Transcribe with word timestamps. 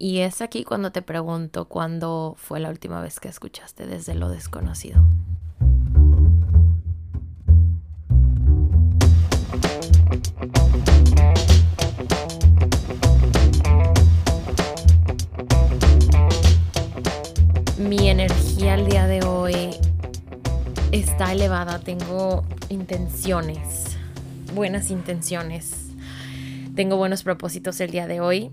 Y 0.00 0.18
es 0.18 0.42
aquí 0.42 0.62
cuando 0.62 0.92
te 0.92 1.02
pregunto 1.02 1.64
cuándo 1.64 2.36
fue 2.38 2.60
la 2.60 2.68
última 2.70 3.00
vez 3.00 3.18
que 3.18 3.26
escuchaste 3.26 3.84
desde 3.84 4.14
lo 4.14 4.28
desconocido. 4.28 5.02
Mi 17.76 18.08
energía 18.08 18.74
el 18.74 18.86
día 18.88 19.08
de 19.08 19.24
hoy 19.24 19.70
está 20.92 21.32
elevada, 21.32 21.80
tengo 21.80 22.44
intenciones, 22.68 23.96
buenas 24.54 24.92
intenciones, 24.92 25.88
tengo 26.76 26.96
buenos 26.96 27.24
propósitos 27.24 27.80
el 27.80 27.90
día 27.90 28.06
de 28.06 28.20
hoy 28.20 28.52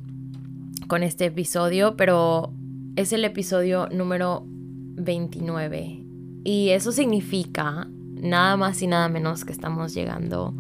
con 0.88 1.04
este 1.04 1.26
episodio, 1.26 1.96
pero 1.96 2.54
es 2.96 3.14
el 3.14 3.26
episodio 3.26 3.88
número 3.92 4.44
29 4.46 6.04
y 6.44 6.70
eso 6.70 6.92
significa 6.92 7.88
nada 7.90 8.56
más 8.56 8.82
y 8.82 8.88
nada 8.88 9.10
menos 9.10 9.46
que 9.46 9.52
estamos 9.52 9.94
llegando 9.94 10.54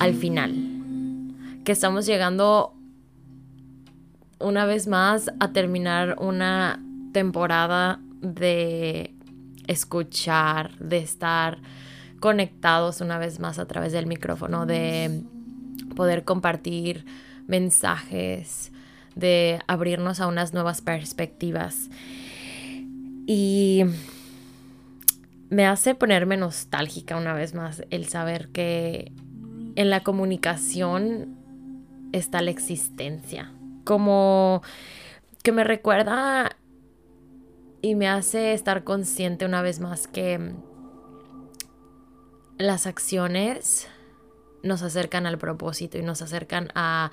al 0.00 0.14
final, 0.14 0.54
que 1.64 1.72
estamos 1.72 2.06
llegando 2.06 2.74
una 4.40 4.66
vez 4.66 4.88
más 4.88 5.30
a 5.40 5.52
terminar 5.52 6.16
una 6.18 6.82
temporada 7.12 8.00
de 8.20 9.14
escuchar, 9.66 10.76
de 10.78 10.98
estar 10.98 11.58
conectados 12.20 13.00
una 13.00 13.18
vez 13.18 13.40
más 13.40 13.58
a 13.58 13.66
través 13.66 13.92
del 13.92 14.06
micrófono, 14.06 14.66
de 14.66 15.22
poder 15.94 16.24
compartir 16.24 17.04
mensajes, 17.46 18.72
de 19.14 19.60
abrirnos 19.66 20.20
a 20.20 20.26
unas 20.26 20.52
nuevas 20.52 20.80
perspectivas. 20.80 21.90
Y 23.26 23.84
me 25.50 25.66
hace 25.66 25.94
ponerme 25.94 26.36
nostálgica 26.36 27.16
una 27.16 27.34
vez 27.34 27.54
más 27.54 27.84
el 27.90 28.08
saber 28.08 28.48
que 28.48 29.12
en 29.76 29.90
la 29.90 30.00
comunicación 30.00 31.36
está 32.12 32.42
la 32.42 32.50
existencia. 32.50 33.52
Como 33.84 34.62
que 35.42 35.52
me 35.52 35.64
recuerda 35.64 36.56
y 37.80 37.94
me 37.94 38.08
hace 38.08 38.52
estar 38.52 38.84
consciente 38.84 39.44
una 39.44 39.60
vez 39.60 39.80
más 39.80 40.06
que 40.06 40.54
las 42.58 42.86
acciones 42.86 43.88
nos 44.62 44.82
acercan 44.82 45.26
al 45.26 45.38
propósito 45.38 45.98
y 45.98 46.02
nos 46.02 46.22
acercan 46.22 46.68
a 46.74 47.10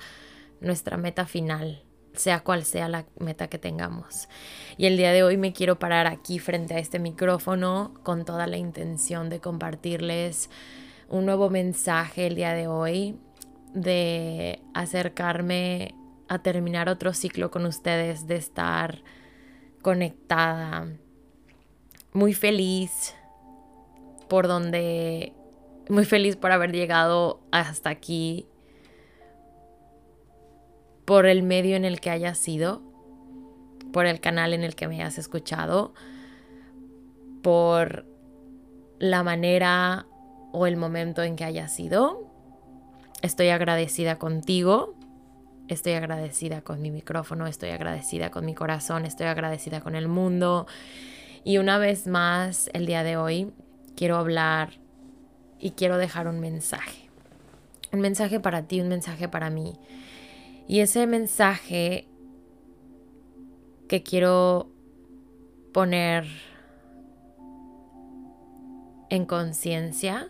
nuestra 0.60 0.96
meta 0.96 1.26
final, 1.26 1.82
sea 2.20 2.40
cual 2.40 2.64
sea 2.64 2.88
la 2.88 3.06
meta 3.18 3.48
que 3.48 3.58
tengamos. 3.58 4.28
Y 4.76 4.86
el 4.86 4.96
día 4.96 5.12
de 5.12 5.22
hoy 5.22 5.36
me 5.36 5.52
quiero 5.52 5.78
parar 5.78 6.06
aquí 6.06 6.38
frente 6.38 6.74
a 6.74 6.78
este 6.78 6.98
micrófono 6.98 7.94
con 8.02 8.24
toda 8.24 8.46
la 8.46 8.58
intención 8.58 9.28
de 9.30 9.40
compartirles 9.40 10.50
un 11.08 11.26
nuevo 11.26 11.50
mensaje 11.50 12.26
el 12.26 12.36
día 12.36 12.54
de 12.54 12.68
hoy, 12.68 13.18
de 13.74 14.60
acercarme 14.74 15.94
a 16.28 16.38
terminar 16.40 16.88
otro 16.88 17.12
ciclo 17.12 17.50
con 17.50 17.66
ustedes, 17.66 18.26
de 18.26 18.36
estar 18.36 19.02
conectada, 19.82 20.86
muy 22.12 22.34
feliz 22.34 23.14
por 24.28 24.46
donde, 24.46 25.32
muy 25.88 26.04
feliz 26.04 26.36
por 26.36 26.52
haber 26.52 26.70
llegado 26.70 27.40
hasta 27.50 27.90
aquí, 27.90 28.46
por 31.10 31.26
el 31.26 31.42
medio 31.42 31.74
en 31.74 31.84
el 31.84 31.98
que 31.98 32.08
hayas 32.08 32.38
sido, 32.38 32.82
por 33.92 34.06
el 34.06 34.20
canal 34.20 34.54
en 34.54 34.62
el 34.62 34.76
que 34.76 34.86
me 34.86 34.94
hayas 35.02 35.18
escuchado, 35.18 35.92
por 37.42 38.06
la 39.00 39.24
manera 39.24 40.06
o 40.52 40.68
el 40.68 40.76
momento 40.76 41.24
en 41.24 41.34
que 41.34 41.42
hayas 41.42 41.74
sido. 41.74 42.30
Estoy 43.22 43.48
agradecida 43.48 44.20
contigo 44.20 44.94
Estoy 45.66 45.94
agradecida 45.94 46.60
con 46.62 46.80
mi 46.80 46.92
micrófono, 46.92 47.48
estoy 47.48 47.70
agradecida 47.70 48.30
con 48.30 48.46
mi 48.46 48.54
corazón, 48.54 49.04
estoy 49.04 49.26
agradecida 49.26 49.80
con 49.80 49.96
el 49.96 50.06
mundo. 50.06 50.68
Y 51.42 51.58
una 51.58 51.78
vez 51.78 52.06
más, 52.06 52.70
el 52.72 52.86
día 52.86 53.02
de 53.02 53.16
hoy, 53.16 53.52
quiero 53.96 54.16
hablar 54.16 54.74
y 55.58 55.72
quiero 55.72 55.98
dejar 55.98 56.28
un 56.28 56.38
mensaje. 56.38 57.10
Un 57.90 58.00
mensaje 58.00 58.38
para 58.38 58.62
ti, 58.62 58.80
un 58.80 58.88
mensaje 58.88 59.28
para 59.28 59.50
mí. 59.50 59.74
Y 60.70 60.78
ese 60.78 61.08
mensaje 61.08 62.06
que 63.88 64.04
quiero 64.04 64.70
poner 65.74 66.26
en 69.08 69.26
conciencia 69.26 70.28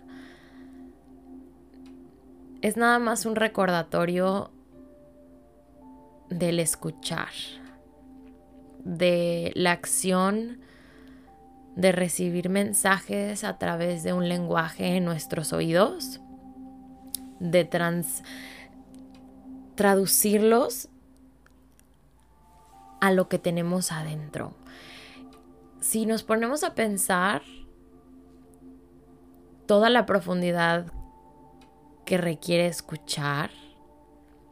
es 2.62 2.78
nada 2.78 2.99
más 2.99 3.27
un 3.27 3.37
recordatorio 3.37 4.51
del 6.31 6.59
escuchar, 6.59 7.28
de 8.83 9.53
la 9.55 9.72
acción 9.72 10.61
de 11.77 11.93
recibir 11.93 12.49
mensajes 12.49 13.45
a 13.45 13.59
través 13.59 14.05
de 14.05 14.15
un 14.15 14.27
lenguaje 14.27 14.97
en 14.97 15.05
nuestros 15.05 15.53
oídos, 15.53 16.19
de 17.41 17.67
trans 17.67 18.22
traducirlos 19.80 20.91
a 23.00 23.12
lo 23.12 23.30
que 23.30 23.38
tenemos 23.38 23.92
adentro. 23.92 24.52
Si 25.80 26.04
nos 26.04 26.22
ponemos 26.22 26.64
a 26.64 26.74
pensar 26.74 27.41
toda 29.64 29.88
la 29.88 30.04
profundidad 30.04 30.92
que 32.04 32.18
requiere 32.18 32.66
escuchar, 32.66 33.52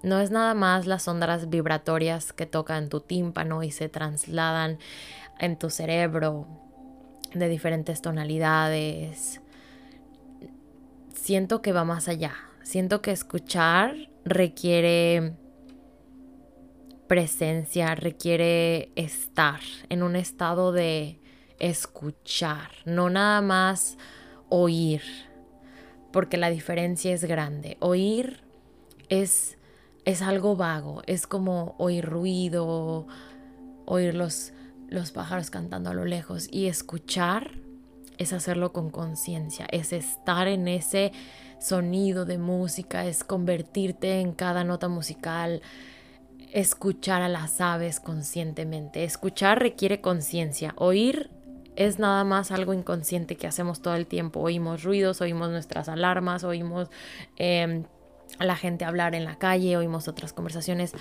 no 0.02 0.18
es 0.18 0.30
nada 0.30 0.54
más 0.54 0.86
las 0.86 1.06
ondas 1.06 1.50
vibratorias 1.50 2.32
que 2.32 2.46
tocan 2.46 2.88
tu 2.88 3.00
tímpano 3.00 3.62
y 3.62 3.70
se 3.70 3.90
trasladan 3.90 4.78
en 5.38 5.58
tu 5.58 5.68
cerebro 5.68 6.46
de 7.34 7.50
diferentes 7.50 8.00
tonalidades. 8.00 9.42
Siento 11.12 11.60
que 11.60 11.72
va 11.72 11.84
más 11.84 12.08
allá. 12.08 12.32
Siento 12.62 13.02
que 13.02 13.12
escuchar 13.12 13.94
requiere 14.30 15.34
presencia, 17.06 17.94
requiere 17.94 18.92
estar 18.96 19.60
en 19.88 20.02
un 20.02 20.16
estado 20.16 20.72
de 20.72 21.20
escuchar, 21.58 22.70
no 22.84 23.10
nada 23.10 23.40
más 23.40 23.96
oír, 24.48 25.02
porque 26.12 26.36
la 26.36 26.50
diferencia 26.50 27.12
es 27.12 27.24
grande. 27.24 27.76
Oír 27.80 28.42
es 29.08 29.58
es 30.08 30.22
algo 30.22 30.56
vago, 30.56 31.02
es 31.06 31.26
como 31.26 31.74
oír 31.76 32.06
ruido, 32.06 33.06
oír 33.84 34.14
los, 34.14 34.54
los 34.88 35.12
pájaros 35.12 35.50
cantando 35.50 35.90
a 35.90 35.92
lo 35.92 36.06
lejos 36.06 36.48
y 36.50 36.66
escuchar 36.66 37.58
es 38.16 38.32
hacerlo 38.32 38.72
con 38.72 38.88
conciencia, 38.88 39.66
es 39.70 39.92
estar 39.92 40.48
en 40.48 40.66
ese 40.66 41.12
sonido 41.58 42.24
de 42.24 42.38
música, 42.38 43.06
es 43.06 43.24
convertirte 43.24 44.20
en 44.20 44.32
cada 44.32 44.64
nota 44.64 44.88
musical, 44.88 45.62
escuchar 46.52 47.22
a 47.22 47.28
las 47.28 47.60
aves 47.60 48.00
conscientemente. 48.00 49.04
Escuchar 49.04 49.60
requiere 49.60 50.00
conciencia, 50.00 50.74
oír 50.76 51.30
es 51.78 52.00
nada 52.00 52.24
más 52.24 52.50
algo 52.50 52.74
inconsciente 52.74 53.36
que 53.36 53.46
hacemos 53.46 53.80
todo 53.80 53.94
el 53.94 54.08
tiempo. 54.08 54.40
Oímos 54.40 54.82
ruidos, 54.82 55.20
oímos 55.20 55.50
nuestras 55.50 55.88
alarmas, 55.88 56.42
oímos 56.42 56.90
em, 57.36 57.84
a 58.40 58.44
la 58.44 58.56
gente 58.56 58.84
hablar 58.84 59.14
en 59.14 59.24
la 59.24 59.38
calle, 59.38 59.76
oímos 59.76 60.08
otras 60.08 60.32
conversaciones, 60.32 60.92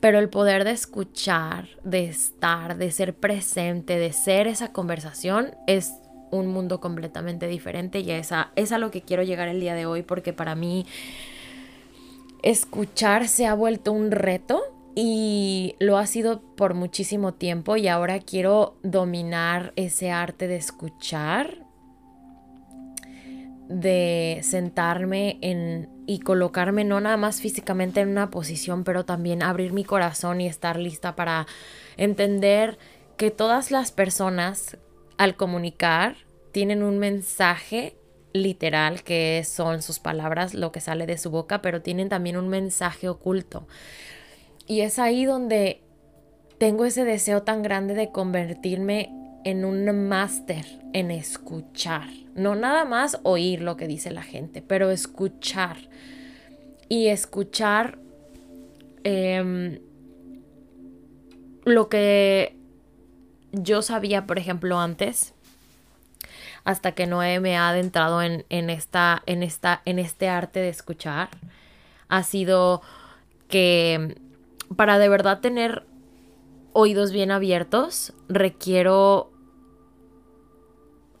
pero 0.00 0.18
el 0.18 0.28
poder 0.28 0.64
de 0.64 0.72
escuchar, 0.72 1.68
de 1.84 2.04
estar, 2.04 2.76
de 2.76 2.90
ser 2.90 3.14
presente, 3.14 3.98
de 3.98 4.12
ser 4.12 4.46
esa 4.46 4.72
conversación 4.72 5.54
es 5.66 5.94
un 6.32 6.48
mundo 6.48 6.80
completamente 6.80 7.46
diferente 7.46 8.00
y 8.00 8.10
esa 8.10 8.50
es 8.56 8.72
a 8.72 8.78
lo 8.78 8.90
que 8.90 9.02
quiero 9.02 9.22
llegar 9.22 9.48
el 9.48 9.60
día 9.60 9.74
de 9.74 9.86
hoy 9.86 10.02
porque 10.02 10.32
para 10.32 10.56
mí 10.56 10.86
escuchar 12.42 13.28
se 13.28 13.46
ha 13.46 13.54
vuelto 13.54 13.92
un 13.92 14.10
reto 14.10 14.62
y 14.96 15.76
lo 15.78 15.98
ha 15.98 16.06
sido 16.06 16.40
por 16.56 16.74
muchísimo 16.74 17.34
tiempo 17.34 17.76
y 17.76 17.86
ahora 17.86 18.18
quiero 18.18 18.76
dominar 18.82 19.72
ese 19.76 20.10
arte 20.10 20.48
de 20.48 20.56
escuchar 20.56 21.66
de 23.68 24.40
sentarme 24.42 25.38
en, 25.40 25.88
y 26.06 26.20
colocarme 26.20 26.84
no 26.84 27.00
nada 27.00 27.16
más 27.16 27.40
físicamente 27.40 28.00
en 28.00 28.08
una 28.08 28.30
posición, 28.30 28.84
pero 28.84 29.04
también 29.04 29.42
abrir 29.42 29.72
mi 29.72 29.84
corazón 29.84 30.40
y 30.40 30.46
estar 30.46 30.78
lista 30.78 31.16
para 31.16 31.46
entender 31.96 32.78
que 33.16 33.30
todas 33.30 33.70
las 33.70 33.92
personas 33.92 34.78
al 35.22 35.36
comunicar 35.36 36.16
tienen 36.50 36.82
un 36.82 36.98
mensaje 36.98 37.94
literal 38.32 39.04
que 39.04 39.44
son 39.44 39.80
sus 39.80 40.00
palabras, 40.00 40.52
lo 40.52 40.72
que 40.72 40.80
sale 40.80 41.06
de 41.06 41.16
su 41.16 41.30
boca, 41.30 41.62
pero 41.62 41.80
tienen 41.80 42.08
también 42.08 42.36
un 42.36 42.48
mensaje 42.48 43.08
oculto. 43.08 43.68
Y 44.66 44.80
es 44.80 44.98
ahí 44.98 45.24
donde 45.24 45.80
tengo 46.58 46.84
ese 46.84 47.04
deseo 47.04 47.42
tan 47.42 47.62
grande 47.62 47.94
de 47.94 48.10
convertirme 48.10 49.12
en 49.44 49.64
un 49.64 50.08
máster 50.08 50.66
en 50.92 51.12
escuchar. 51.12 52.08
No 52.34 52.56
nada 52.56 52.84
más 52.84 53.20
oír 53.22 53.60
lo 53.60 53.76
que 53.76 53.86
dice 53.86 54.10
la 54.10 54.22
gente, 54.22 54.60
pero 54.60 54.90
escuchar. 54.90 55.76
Y 56.88 57.06
escuchar 57.06 58.00
em, 59.04 59.78
lo 61.64 61.88
que 61.88 62.56
yo 63.52 63.82
sabía, 63.82 64.26
por 64.26 64.38
ejemplo, 64.38 64.78
antes, 64.78 65.34
hasta 66.64 66.92
que 66.92 67.06
Noé 67.06 67.40
me 67.40 67.56
ha 67.56 67.68
adentrado 67.68 68.22
en, 68.22 68.44
en, 68.48 68.70
esta, 68.70 69.22
en, 69.26 69.42
esta, 69.42 69.82
en 69.84 69.98
este 69.98 70.28
arte 70.28 70.60
de 70.60 70.68
escuchar, 70.68 71.28
ha 72.08 72.22
sido 72.22 72.82
que 73.48 74.16
para 74.76 74.98
de 74.98 75.08
verdad 75.08 75.40
tener 75.40 75.84
oídos 76.72 77.12
bien 77.12 77.30
abiertos, 77.30 78.14
requiero 78.28 79.30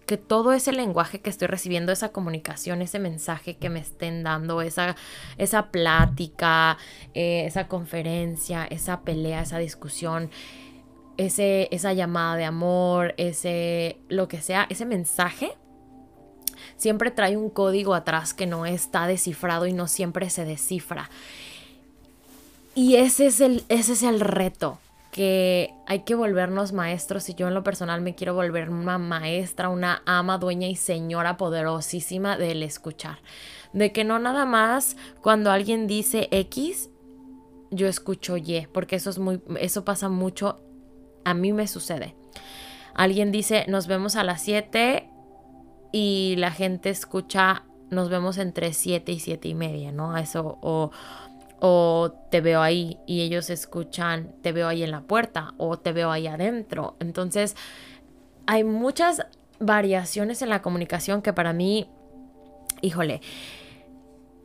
que 0.06 0.16
todo 0.16 0.52
ese 0.52 0.72
lenguaje 0.72 1.20
que 1.20 1.30
estoy 1.30 1.48
recibiendo, 1.48 1.92
esa 1.92 2.10
comunicación, 2.10 2.82
ese 2.82 2.98
mensaje 2.98 3.56
que 3.56 3.70
me 3.70 3.80
estén 3.80 4.22
dando, 4.22 4.60
esa, 4.60 4.96
esa 5.38 5.70
plática, 5.70 6.76
eh, 7.14 7.44
esa 7.46 7.68
conferencia, 7.68 8.64
esa 8.64 9.02
pelea, 9.02 9.42
esa 9.42 9.58
discusión, 9.58 10.30
esa 11.26 11.92
llamada 11.92 12.36
de 12.36 12.44
amor, 12.44 13.14
ese, 13.16 13.98
lo 14.08 14.28
que 14.28 14.40
sea, 14.40 14.66
ese 14.70 14.84
mensaje, 14.84 15.52
siempre 16.76 17.10
trae 17.10 17.36
un 17.36 17.50
código 17.50 17.94
atrás 17.94 18.34
que 18.34 18.46
no 18.46 18.66
está 18.66 19.06
descifrado 19.06 19.66
y 19.66 19.72
no 19.72 19.86
siempre 19.88 20.30
se 20.30 20.44
descifra. 20.44 21.10
Y 22.74 22.96
ese 22.96 23.26
es 23.26 23.40
el, 23.40 23.64
ese 23.68 23.92
es 23.92 24.02
el 24.02 24.20
reto, 24.20 24.78
que 25.10 25.74
hay 25.86 26.00
que 26.00 26.14
volvernos 26.14 26.72
maestros 26.72 27.28
y 27.28 27.34
yo 27.34 27.46
en 27.46 27.54
lo 27.54 27.62
personal 27.62 28.00
me 28.00 28.14
quiero 28.14 28.34
volver 28.34 28.70
una 28.70 28.96
maestra, 28.96 29.68
una 29.68 30.02
ama, 30.06 30.38
dueña 30.38 30.68
y 30.68 30.76
señora 30.76 31.36
poderosísima 31.36 32.38
del 32.38 32.62
escuchar. 32.62 33.18
De 33.74 33.92
que 33.92 34.04
no 34.04 34.18
nada 34.18 34.46
más 34.46 34.96
cuando 35.20 35.50
alguien 35.50 35.86
dice 35.86 36.28
X, 36.30 36.88
yo 37.70 37.88
escucho 37.88 38.36
Y, 38.36 38.66
porque 38.72 38.96
eso 38.96 39.10
es 39.10 39.18
muy 39.18 39.40
eso 39.60 39.84
pasa 39.84 40.08
mucho 40.08 40.60
a 41.24 41.34
mí 41.34 41.52
me 41.52 41.66
sucede. 41.66 42.14
Alguien 42.94 43.32
dice, 43.32 43.64
"Nos 43.68 43.86
vemos 43.86 44.16
a 44.16 44.24
las 44.24 44.42
7" 44.42 45.08
y 45.92 46.34
la 46.38 46.50
gente 46.50 46.90
escucha, 46.90 47.64
"Nos 47.90 48.08
vemos 48.08 48.38
entre 48.38 48.72
7 48.72 49.12
y 49.12 49.20
7 49.20 49.48
y 49.48 49.54
media", 49.54 49.92
¿no? 49.92 50.16
Eso 50.16 50.58
o 50.62 50.90
o 51.64 52.12
te 52.28 52.40
veo 52.40 52.60
ahí 52.60 52.98
y 53.06 53.20
ellos 53.20 53.48
escuchan, 53.48 54.34
te 54.42 54.50
veo 54.50 54.66
ahí 54.66 54.82
en 54.82 54.90
la 54.90 55.02
puerta 55.02 55.54
o 55.58 55.78
te 55.78 55.92
veo 55.92 56.10
ahí 56.10 56.26
adentro. 56.26 56.96
Entonces, 56.98 57.54
hay 58.46 58.64
muchas 58.64 59.24
variaciones 59.60 60.42
en 60.42 60.48
la 60.48 60.60
comunicación 60.60 61.22
que 61.22 61.32
para 61.32 61.52
mí, 61.52 61.88
híjole, 62.80 63.20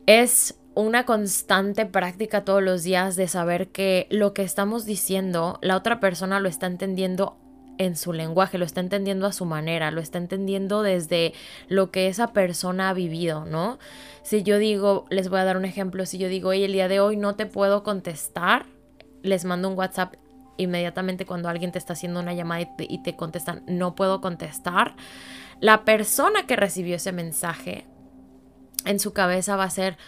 es 0.06 0.60
una 0.78 1.04
constante 1.04 1.86
práctica 1.86 2.44
todos 2.44 2.62
los 2.62 2.84
días 2.84 3.16
de 3.16 3.26
saber 3.26 3.66
que 3.70 4.06
lo 4.10 4.32
que 4.32 4.42
estamos 4.42 4.84
diciendo, 4.86 5.58
la 5.60 5.76
otra 5.76 5.98
persona 5.98 6.38
lo 6.38 6.48
está 6.48 6.68
entendiendo 6.68 7.36
en 7.78 7.96
su 7.96 8.12
lenguaje, 8.12 8.58
lo 8.58 8.64
está 8.64 8.80
entendiendo 8.80 9.26
a 9.26 9.32
su 9.32 9.44
manera, 9.44 9.90
lo 9.90 10.00
está 10.00 10.18
entendiendo 10.18 10.82
desde 10.82 11.32
lo 11.66 11.90
que 11.90 12.06
esa 12.06 12.32
persona 12.32 12.90
ha 12.90 12.92
vivido, 12.92 13.44
¿no? 13.44 13.80
Si 14.22 14.44
yo 14.44 14.58
digo, 14.58 15.06
les 15.10 15.28
voy 15.28 15.40
a 15.40 15.44
dar 15.44 15.56
un 15.56 15.64
ejemplo, 15.64 16.06
si 16.06 16.16
yo 16.16 16.28
digo, 16.28 16.50
oye, 16.50 16.66
el 16.66 16.72
día 16.72 16.86
de 16.86 17.00
hoy 17.00 17.16
no 17.16 17.34
te 17.34 17.46
puedo 17.46 17.82
contestar, 17.82 18.66
les 19.24 19.44
mando 19.44 19.68
un 19.68 19.76
WhatsApp 19.76 20.14
inmediatamente 20.58 21.26
cuando 21.26 21.48
alguien 21.48 21.72
te 21.72 21.78
está 21.78 21.94
haciendo 21.94 22.20
una 22.20 22.34
llamada 22.34 22.60
y 22.60 22.76
te, 22.76 22.86
y 22.88 23.02
te 23.02 23.16
contestan, 23.16 23.64
no 23.66 23.96
puedo 23.96 24.20
contestar, 24.20 24.94
la 25.60 25.84
persona 25.84 26.46
que 26.46 26.54
recibió 26.54 26.94
ese 26.94 27.10
mensaje 27.10 27.84
en 28.84 29.00
su 29.00 29.12
cabeza 29.12 29.56
va 29.56 29.64
a 29.64 29.70
ser, 29.70 29.98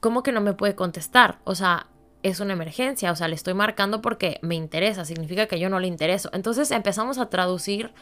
¿cómo 0.00 0.22
que 0.22 0.32
no 0.32 0.40
me 0.40 0.54
puede 0.54 0.74
contestar? 0.74 1.38
O 1.44 1.54
sea, 1.54 1.88
es 2.22 2.40
una 2.40 2.52
emergencia, 2.52 3.12
o 3.12 3.16
sea, 3.16 3.28
le 3.28 3.34
estoy 3.34 3.54
marcando 3.54 4.02
porque 4.02 4.38
me 4.42 4.54
interesa, 4.54 5.04
significa 5.04 5.46
que 5.46 5.60
yo 5.60 5.70
no 5.70 5.80
le 5.80 5.86
intereso. 5.86 6.30
Entonces 6.32 6.70
empezamos 6.70 7.18
a 7.18 7.30
traducir 7.30 7.92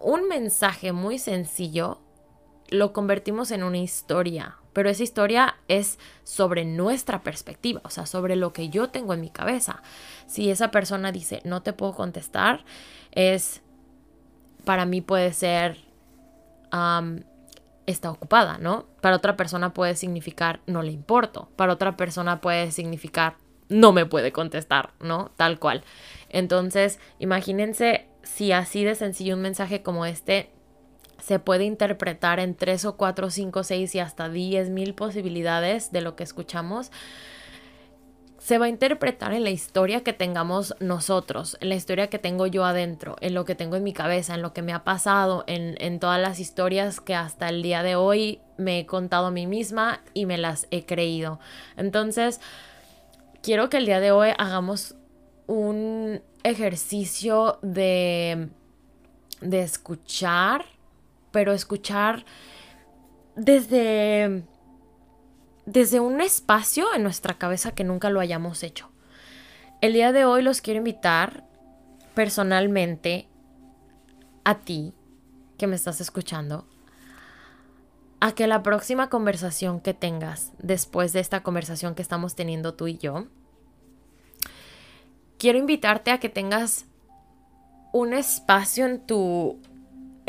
un 0.00 0.28
mensaje 0.28 0.92
muy 0.92 1.18
sencillo, 1.18 2.00
lo 2.68 2.92
convertimos 2.92 3.50
en 3.50 3.64
una 3.64 3.78
historia, 3.78 4.56
pero 4.72 4.88
esa 4.88 5.02
historia 5.02 5.56
es 5.68 5.98
sobre 6.22 6.64
nuestra 6.64 7.22
perspectiva, 7.22 7.80
o 7.84 7.90
sea, 7.90 8.06
sobre 8.06 8.36
lo 8.36 8.52
que 8.52 8.68
yo 8.68 8.88
tengo 8.88 9.14
en 9.14 9.20
mi 9.20 9.30
cabeza. 9.30 9.82
Si 10.26 10.50
esa 10.50 10.70
persona 10.70 11.10
dice, 11.10 11.42
no 11.44 11.62
te 11.62 11.72
puedo 11.72 11.94
contestar, 11.94 12.64
es, 13.10 13.62
para 14.64 14.86
mí 14.86 15.00
puede 15.00 15.32
ser, 15.32 15.78
está 17.90 18.10
ocupada, 18.10 18.58
¿no? 18.58 18.86
Para 19.00 19.16
otra 19.16 19.36
persona 19.36 19.74
puede 19.74 19.94
significar 19.94 20.60
no 20.66 20.82
le 20.82 20.92
importo. 20.92 21.48
Para 21.56 21.72
otra 21.72 21.96
persona 21.96 22.40
puede 22.40 22.70
significar 22.70 23.36
no 23.68 23.92
me 23.92 24.04
puede 24.04 24.32
contestar, 24.32 24.92
¿no? 25.00 25.30
Tal 25.36 25.58
cual. 25.58 25.84
Entonces, 26.28 26.98
imagínense 27.18 28.08
si 28.22 28.52
así 28.52 28.84
de 28.84 28.94
sencillo 28.94 29.36
un 29.36 29.42
mensaje 29.42 29.82
como 29.82 30.06
este 30.06 30.50
se 31.20 31.38
puede 31.38 31.64
interpretar 31.64 32.40
en 32.40 32.54
tres 32.54 32.84
o 32.84 32.96
cuatro, 32.96 33.30
cinco, 33.30 33.62
seis 33.62 33.94
y 33.94 34.00
hasta 34.00 34.28
diez 34.28 34.70
mil 34.70 34.94
posibilidades 34.94 35.92
de 35.92 36.00
lo 36.00 36.16
que 36.16 36.24
escuchamos 36.24 36.90
se 38.40 38.56
va 38.56 38.64
a 38.64 38.68
interpretar 38.70 39.34
en 39.34 39.44
la 39.44 39.50
historia 39.50 40.02
que 40.02 40.14
tengamos 40.14 40.74
nosotros, 40.80 41.58
en 41.60 41.68
la 41.68 41.74
historia 41.74 42.08
que 42.08 42.18
tengo 42.18 42.46
yo 42.46 42.64
adentro, 42.64 43.16
en 43.20 43.34
lo 43.34 43.44
que 43.44 43.54
tengo 43.54 43.76
en 43.76 43.84
mi 43.84 43.92
cabeza, 43.92 44.34
en 44.34 44.40
lo 44.40 44.54
que 44.54 44.62
me 44.62 44.72
ha 44.72 44.82
pasado, 44.82 45.44
en, 45.46 45.74
en, 45.78 46.00
todas 46.00 46.18
las 46.18 46.40
historias 46.40 47.02
que 47.02 47.14
hasta 47.14 47.50
el 47.50 47.62
día 47.62 47.82
de 47.82 47.96
hoy 47.96 48.40
me 48.56 48.78
he 48.78 48.86
contado 48.86 49.26
a 49.26 49.30
mí 49.30 49.46
misma 49.46 50.00
y 50.14 50.24
me 50.24 50.38
las 50.38 50.68
he 50.70 50.86
creído. 50.86 51.38
Entonces, 51.76 52.40
quiero 53.42 53.68
que 53.68 53.76
el 53.76 53.84
día 53.84 54.00
de 54.00 54.10
hoy 54.10 54.30
hagamos 54.38 54.94
un 55.46 56.22
ejercicio 56.42 57.58
de, 57.60 58.48
de 59.42 59.60
escuchar, 59.60 60.64
pero 61.30 61.52
escuchar 61.52 62.24
desde 63.36 64.44
desde 65.70 66.00
un 66.00 66.20
espacio 66.20 66.92
en 66.94 67.04
nuestra 67.04 67.34
cabeza 67.38 67.70
que 67.70 67.84
nunca 67.84 68.10
lo 68.10 68.18
hayamos 68.18 68.64
hecho. 68.64 68.90
El 69.80 69.92
día 69.92 70.10
de 70.10 70.24
hoy 70.24 70.42
los 70.42 70.60
quiero 70.60 70.78
invitar 70.78 71.44
personalmente 72.14 73.28
a 74.42 74.58
ti 74.58 74.92
que 75.58 75.68
me 75.68 75.76
estás 75.76 76.00
escuchando 76.00 76.66
a 78.18 78.32
que 78.32 78.48
la 78.48 78.64
próxima 78.64 79.08
conversación 79.08 79.80
que 79.80 79.94
tengas 79.94 80.52
después 80.58 81.12
de 81.12 81.20
esta 81.20 81.42
conversación 81.44 81.94
que 81.94 82.02
estamos 82.02 82.34
teniendo 82.34 82.74
tú 82.74 82.88
y 82.88 82.98
yo, 82.98 83.28
quiero 85.38 85.58
invitarte 85.58 86.10
a 86.10 86.18
que 86.18 86.28
tengas 86.28 86.86
un 87.92 88.12
espacio 88.12 88.86
en 88.86 89.06
tu 89.06 89.60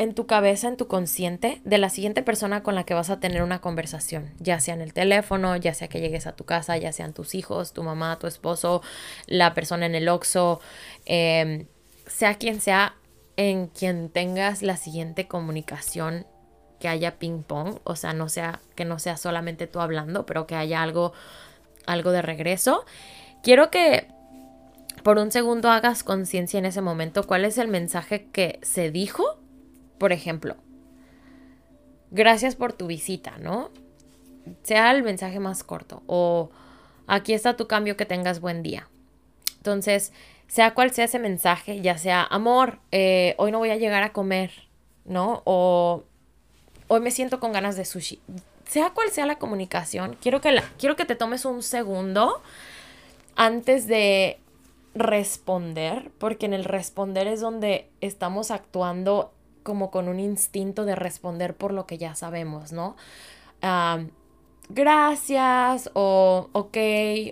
en 0.02 0.14
tu 0.14 0.26
cabeza, 0.26 0.68
en 0.68 0.76
tu 0.76 0.88
consciente, 0.88 1.60
de 1.64 1.78
la 1.78 1.88
siguiente 1.88 2.22
persona 2.22 2.62
con 2.62 2.74
la 2.74 2.84
que 2.84 2.94
vas 2.94 3.10
a 3.10 3.20
tener 3.20 3.42
una 3.42 3.60
conversación, 3.60 4.32
ya 4.38 4.58
sea 4.58 4.74
en 4.74 4.80
el 4.80 4.92
teléfono, 4.92 5.56
ya 5.56 5.74
sea 5.74 5.88
que 5.88 6.00
llegues 6.00 6.26
a 6.26 6.32
tu 6.32 6.44
casa, 6.44 6.76
ya 6.76 6.92
sean 6.92 7.12
tus 7.12 7.34
hijos, 7.34 7.72
tu 7.72 7.82
mamá, 7.82 8.18
tu 8.18 8.26
esposo, 8.26 8.82
la 9.26 9.54
persona 9.54 9.86
en 9.86 9.94
el 9.94 10.08
oxo, 10.08 10.60
em, 11.04 11.66
sea 12.06 12.34
quien 12.34 12.60
sea 12.60 12.96
en 13.36 13.68
quien 13.68 14.08
tengas 14.08 14.62
la 14.62 14.76
siguiente 14.76 15.28
comunicación 15.28 16.26
que 16.80 16.88
haya 16.88 17.18
ping 17.18 17.42
pong, 17.44 17.78
o 17.84 17.94
sea, 17.94 18.12
no 18.12 18.28
sea 18.28 18.60
que 18.74 18.84
no 18.84 18.98
sea 18.98 19.16
solamente 19.16 19.68
tú 19.68 19.80
hablando, 19.80 20.26
pero 20.26 20.46
que 20.46 20.56
haya 20.56 20.82
algo 20.82 21.12
algo 21.86 22.10
de 22.10 22.22
regreso. 22.22 22.84
Quiero 23.42 23.70
que 23.70 24.08
por 25.02 25.18
un 25.18 25.30
segundo 25.30 25.70
hagas 25.70 26.02
conciencia 26.02 26.58
en 26.58 26.66
ese 26.66 26.80
momento 26.80 27.26
cuál 27.26 27.44
es 27.44 27.58
el 27.58 27.68
mensaje 27.68 28.26
que 28.32 28.58
se 28.62 28.90
dijo 28.90 29.41
por 30.02 30.10
ejemplo, 30.10 30.56
gracias 32.10 32.56
por 32.56 32.72
tu 32.72 32.88
visita, 32.88 33.38
¿no? 33.38 33.70
Sea 34.64 34.90
el 34.90 35.04
mensaje 35.04 35.38
más 35.38 35.62
corto 35.62 36.02
o 36.08 36.50
aquí 37.06 37.34
está 37.34 37.56
tu 37.56 37.68
cambio, 37.68 37.96
que 37.96 38.04
tengas 38.04 38.40
buen 38.40 38.64
día. 38.64 38.88
Entonces, 39.58 40.12
sea 40.48 40.74
cual 40.74 40.90
sea 40.90 41.04
ese 41.04 41.20
mensaje, 41.20 41.80
ya 41.82 41.98
sea 41.98 42.24
amor, 42.24 42.80
eh, 42.90 43.36
hoy 43.38 43.52
no 43.52 43.60
voy 43.60 43.70
a 43.70 43.76
llegar 43.76 44.02
a 44.02 44.12
comer, 44.12 44.50
¿no? 45.04 45.42
O 45.44 46.02
hoy 46.88 46.98
me 46.98 47.12
siento 47.12 47.38
con 47.38 47.52
ganas 47.52 47.76
de 47.76 47.84
sushi. 47.84 48.20
Sea 48.66 48.90
cual 48.90 49.08
sea 49.10 49.24
la 49.24 49.38
comunicación, 49.38 50.16
quiero 50.20 50.40
que, 50.40 50.50
la, 50.50 50.64
quiero 50.80 50.96
que 50.96 51.04
te 51.04 51.14
tomes 51.14 51.44
un 51.44 51.62
segundo 51.62 52.42
antes 53.36 53.86
de 53.86 54.40
responder, 54.96 56.10
porque 56.18 56.46
en 56.46 56.54
el 56.54 56.64
responder 56.64 57.28
es 57.28 57.40
donde 57.40 57.88
estamos 58.00 58.50
actuando 58.50 59.32
como 59.62 59.90
con 59.90 60.08
un 60.08 60.20
instinto 60.20 60.84
de 60.84 60.94
responder 60.94 61.56
por 61.56 61.72
lo 61.72 61.86
que 61.86 61.98
ya 61.98 62.14
sabemos, 62.14 62.72
¿no? 62.72 62.96
gracias 64.68 65.90
o 65.94 66.48
ok 66.52 66.76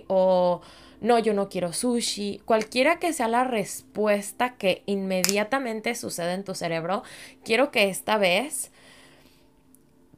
o 0.07 0.61
no, 1.01 1.17
yo 1.17 1.33
no 1.33 1.49
quiero 1.49 1.73
sushi, 1.73 2.41
cualquiera 2.45 2.99
que 2.99 3.11
sea 3.11 3.27
la 3.27 3.43
respuesta 3.43 4.55
que 4.55 4.83
inmediatamente 4.85 5.95
sucede 5.95 6.33
en 6.33 6.43
tu 6.43 6.53
cerebro, 6.53 7.03
quiero 7.43 7.71
que 7.71 7.89
esta 7.89 8.17
vez 8.17 8.71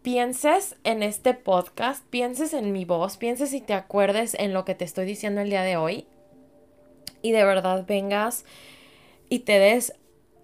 pienses 0.02 0.76
en 0.84 1.02
este 1.02 1.34
podcast, 1.34 2.06
pienses 2.10 2.54
en 2.54 2.74
mi 2.74 2.84
voz, 2.84 3.16
pienses 3.16 3.54
y 3.54 3.62
te 3.62 3.74
acuerdes 3.74 4.36
en 4.38 4.54
lo 4.54 4.66
que 4.66 4.76
te 4.76 4.84
estoy 4.84 5.06
diciendo 5.06 5.40
el 5.40 5.50
día 5.50 5.64
de 5.64 5.78
hoy 5.78 6.06
y 7.22 7.32
de 7.32 7.46
verdad 7.46 7.86
vengas 7.88 8.44
y 9.30 9.40
te 9.40 9.60
des 9.60 9.94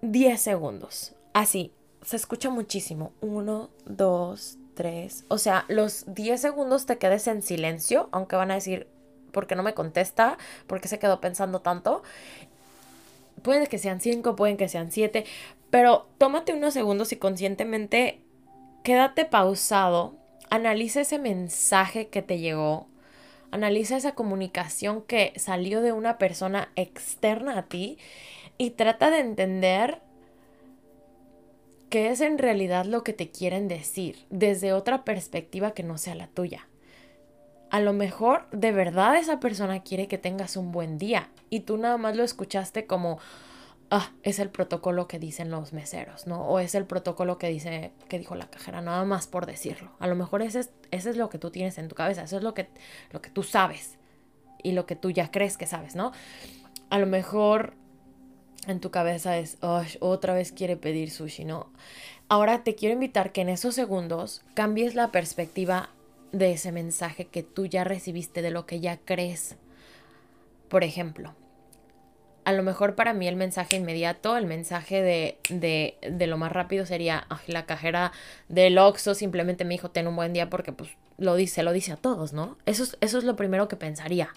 10 0.02 0.42
segundos. 0.42 1.14
Así, 1.40 1.72
se 2.02 2.18
escucha 2.18 2.50
muchísimo. 2.50 3.14
Uno, 3.22 3.70
dos, 3.86 4.58
tres. 4.74 5.24
O 5.30 5.38
sea, 5.38 5.64
los 5.70 6.04
10 6.14 6.42
segundos 6.42 6.86
te 6.86 6.98
quedes 6.98 7.28
en 7.28 7.42
silencio, 7.44 8.10
aunque 8.12 8.36
van 8.36 8.52
a 8.52 8.56
decir, 8.56 8.88
¿por 9.32 9.48
qué 9.48 9.56
no 9.56 9.64
me 9.64 9.74
contesta? 9.74 10.38
¿Por 10.68 10.82
qué 10.82 10.90
se 10.90 11.00
quedó 11.00 11.22
pensando 11.22 11.62
tanto? 11.62 12.04
Puede 13.42 13.68
que 13.68 13.78
sean 13.78 14.02
5, 14.02 14.36
pueden 14.36 14.58
que 14.58 14.68
sean 14.68 14.92
7, 14.92 15.24
pero 15.70 16.10
tómate 16.18 16.52
unos 16.52 16.74
segundos 16.74 17.14
y 17.14 17.16
conscientemente 17.16 18.20
quédate 18.84 19.24
pausado, 19.24 20.16
analiza 20.50 21.00
ese 21.00 21.20
mensaje 21.20 22.10
que 22.10 22.22
te 22.22 22.40
llegó, 22.40 22.88
analiza 23.52 23.96
esa 23.96 24.12
comunicación 24.12 25.04
que 25.04 25.32
salió 25.38 25.80
de 25.80 25.94
una 25.94 26.18
persona 26.18 26.68
externa 26.76 27.60
a 27.60 27.64
ti 27.64 27.98
y 28.58 28.72
trata 28.72 29.10
de 29.10 29.20
entender 29.20 30.02
qué 31.90 32.10
es 32.10 32.22
en 32.22 32.38
realidad 32.38 32.86
lo 32.86 33.04
que 33.04 33.14
te 33.14 33.30
quieren 33.30 33.68
decir 33.68 34.26
desde 34.30 34.74
otra 34.74 35.04
perspectiva 35.04 35.72
que 35.72 35.84
no 35.84 35.98
sea 35.98 36.16
la 36.16 36.28
tuya. 36.28 36.68
A 37.70 37.80
lo 37.80 37.94
mejor 37.94 38.50
de 38.52 38.72
verdad 38.72 39.18
esa 39.18 39.40
persona 39.40 39.84
quiere 39.84 40.08
que 40.08 40.18
tengas 40.18 40.58
un 40.58 40.72
buen 40.72 40.98
día 40.98 41.30
y 41.50 41.62
tú 41.62 41.78
nada 41.78 41.98
más 41.98 42.16
lo 42.16 42.24
escuchaste 42.24 42.88
como, 42.88 43.20
ah, 43.92 44.12
es 44.24 44.40
el 44.40 44.50
protocolo 44.50 45.08
que 45.08 45.20
dicen 45.20 45.52
los 45.52 45.74
meseros, 45.74 46.26
¿no? 46.26 46.42
O 46.48 46.60
es 46.60 46.74
el 46.74 46.86
protocolo 46.86 47.38
que 47.38 47.50
dice, 47.50 47.92
que 48.08 48.18
dijo 48.18 48.36
la 48.36 48.50
cajera, 48.50 48.82
nada 48.82 49.06
más 49.06 49.28
por 49.28 49.46
decirlo. 49.46 49.92
A 50.00 50.08
lo 50.08 50.16
mejor 50.16 50.42
ese 50.42 50.62
es, 50.62 50.72
ese 50.92 51.12
es 51.12 51.18
lo 51.18 51.30
que 51.30 51.38
tú 51.38 51.52
tienes 51.52 51.78
en 51.78 51.88
tu 51.88 51.96
cabeza, 51.96 52.24
eso 52.24 52.38
es 52.38 52.44
lo 52.44 52.54
que, 52.54 52.70
lo 53.12 53.22
que 53.22 53.30
tú 53.30 53.44
sabes 53.44 53.98
y 54.64 54.72
lo 54.72 54.86
que 54.86 54.96
tú 54.96 55.12
ya 55.12 55.30
crees 55.32 55.58
que 55.58 55.68
sabes, 55.68 55.96
¿no? 55.96 56.12
A 56.90 56.98
lo 56.98 57.06
mejor 57.06 57.76
en 58.68 58.80
tu 58.80 58.92
cabeza 58.92 59.38
es, 59.38 59.58
oh, 59.62 59.84
otra 60.00 60.34
vez 60.34 60.52
quiere 60.52 60.78
pedir 60.78 61.12
sushi, 61.12 61.46
¿no? 61.46 61.72
Ahora 62.28 62.64
te 62.64 62.76
quiero 62.76 62.94
invitar 62.94 63.32
que 63.32 63.42
en 63.42 63.50
esos 63.50 63.76
segundos 63.76 64.44
cambies 64.54 64.96
la 64.96 65.12
perspectiva 65.12 65.90
de 66.32 66.52
ese 66.52 66.72
mensaje 66.72 67.26
que 67.26 67.44
tú 67.44 67.66
ya 67.66 67.84
recibiste, 67.84 68.42
de 68.42 68.52
lo 68.52 68.66
que 68.66 68.80
ya 68.80 68.98
crees. 68.98 69.56
Por 70.68 70.84
ejemplo, 70.84 71.34
a 72.46 72.52
lo 72.52 72.62
mejor 72.62 72.96
para 72.96 73.14
mí 73.14 73.28
el 73.28 73.36
mensaje 73.36 73.78
inmediato, 73.78 74.38
el 74.38 74.46
mensaje 74.46 75.02
de, 75.02 75.38
de, 75.50 75.98
de 76.02 76.28
lo 76.28 76.38
más 76.38 76.52
rápido 76.52 76.86
sería, 76.86 77.28
la 77.48 77.66
cajera 77.66 78.12
del 78.48 78.78
Oxxo 78.78 79.16
simplemente 79.16 79.66
me 79.66 79.74
dijo, 79.74 79.90
ten 79.90 80.08
un 80.08 80.16
buen 80.16 80.34
día 80.34 80.50
porque 80.50 80.72
pues 80.72 80.92
lo 81.18 81.36
dice, 81.36 81.64
lo 81.64 81.74
dice 81.74 81.94
a 81.94 81.98
todos, 81.98 82.34
¿no? 82.34 82.58
Eso 82.66 82.84
es, 82.84 82.98
eso 83.02 83.18
es 83.18 83.24
lo 83.24 83.36
primero 83.36 83.68
que 83.68 83.76
pensaría. 83.76 84.30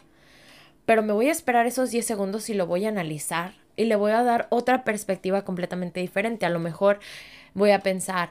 Pero 0.87 1.03
me 1.03 1.13
voy 1.13 1.29
a 1.29 1.33
esperar 1.33 1.67
esos 1.67 1.91
10 1.91 2.05
segundos 2.05 2.49
y 2.49 2.55
lo 2.55 2.67
voy 2.67 2.87
a 2.87 2.89
analizar 2.89 3.55
y 3.77 3.85
le 3.85 3.97
voy 3.97 4.13
a 4.13 4.23
dar 4.23 4.47
otra 4.51 4.85
perspectiva 4.85 5.43
completamente 5.43 6.01
diferente. 6.01 6.47
A 6.47 6.51
lo 6.51 6.59
mejor 6.59 7.01
voy 7.55 7.71
a 7.71 7.81
pensar, 7.81 8.31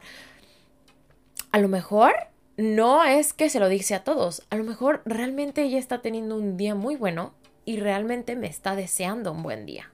a 1.52 1.60
lo 1.60 1.68
mejor 1.68 2.14
no 2.58 3.04
es 3.04 3.34
que 3.34 3.50
se 3.50 3.60
lo 3.60 3.70
dice 3.70 3.96
a 3.96 4.04
todos, 4.04 4.44
a 4.50 4.56
lo 4.56 4.64
mejor 4.64 5.02
realmente 5.06 5.64
ella 5.64 5.80
está 5.80 6.02
teniendo 6.02 6.36
un 6.36 6.58
día 6.58 6.76
muy 6.76 6.96
bueno 6.96 7.34
y 7.66 7.78
realmente 7.78 8.36
me 8.36 8.48
está 8.48 8.76
deseando 8.76 9.32
un 9.32 9.44
buen 9.44 9.66
día, 9.66 9.92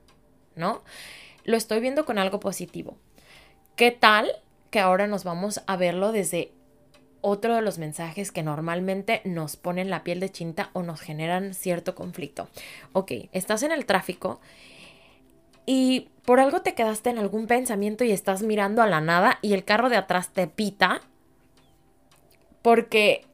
¿no? 0.55 0.83
Lo 1.43 1.57
estoy 1.57 1.79
viendo 1.79 2.05
con 2.05 2.17
algo 2.17 2.39
positivo. 2.39 2.97
¿Qué 3.75 3.91
tal 3.91 4.31
que 4.69 4.79
ahora 4.79 5.07
nos 5.07 5.23
vamos 5.23 5.61
a 5.67 5.77
verlo 5.77 6.11
desde 6.11 6.51
otro 7.21 7.55
de 7.55 7.61
los 7.61 7.77
mensajes 7.77 8.31
que 8.31 8.43
normalmente 8.43 9.21
nos 9.23 9.55
ponen 9.55 9.89
la 9.89 10.03
piel 10.03 10.19
de 10.19 10.31
chinta 10.31 10.69
o 10.73 10.83
nos 10.83 10.99
generan 10.99 11.53
cierto 11.53 11.95
conflicto? 11.95 12.49
Ok, 12.93 13.11
estás 13.31 13.63
en 13.63 13.71
el 13.71 13.85
tráfico 13.85 14.41
y 15.67 16.09
por 16.25 16.39
algo 16.39 16.61
te 16.61 16.73
quedaste 16.73 17.11
en 17.11 17.19
algún 17.19 17.45
pensamiento 17.45 18.03
y 18.05 18.11
estás 18.11 18.41
mirando 18.41 18.81
a 18.81 18.87
la 18.87 19.01
nada 19.01 19.37
y 19.43 19.53
el 19.53 19.65
carro 19.65 19.89
de 19.89 19.97
atrás 19.97 20.29
te 20.29 20.47
pita 20.47 21.01
porque, 22.61 23.25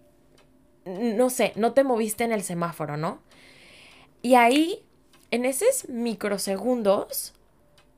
no 0.85 1.29
sé, 1.29 1.53
no 1.55 1.73
te 1.73 1.83
moviste 1.83 2.23
en 2.23 2.31
el 2.31 2.43
semáforo, 2.43 2.97
¿no? 2.97 3.21
Y 4.23 4.35
ahí, 4.35 4.83
en 5.31 5.45
esos 5.45 5.87
microsegundos, 5.89 7.33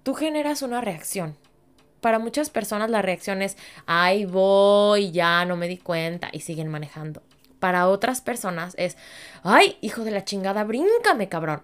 tú 0.04 0.14
generas 0.14 0.62
una 0.62 0.82
reacción. 0.82 1.38
Para 2.02 2.20
muchas 2.20 2.50
personas 2.50 2.90
la 2.90 3.02
reacción 3.02 3.42
es, 3.42 3.58
ay, 3.86 4.26
voy, 4.26 5.12
ya 5.12 5.46
no 5.46 5.56
me 5.56 5.70
di 5.70 5.78
cuenta 5.78 6.30
y 6.34 6.42
siguen 6.42 6.68
manejando. 6.68 7.24
Para 7.60 7.88
otras 7.88 8.20
personas 8.20 8.76
es, 8.78 8.98
ay, 9.44 9.78
hijo 9.80 10.04
de 10.04 10.12
la 10.12 10.26
chingada, 10.26 10.66
bríncame, 10.66 11.30
cabrón. 11.30 11.64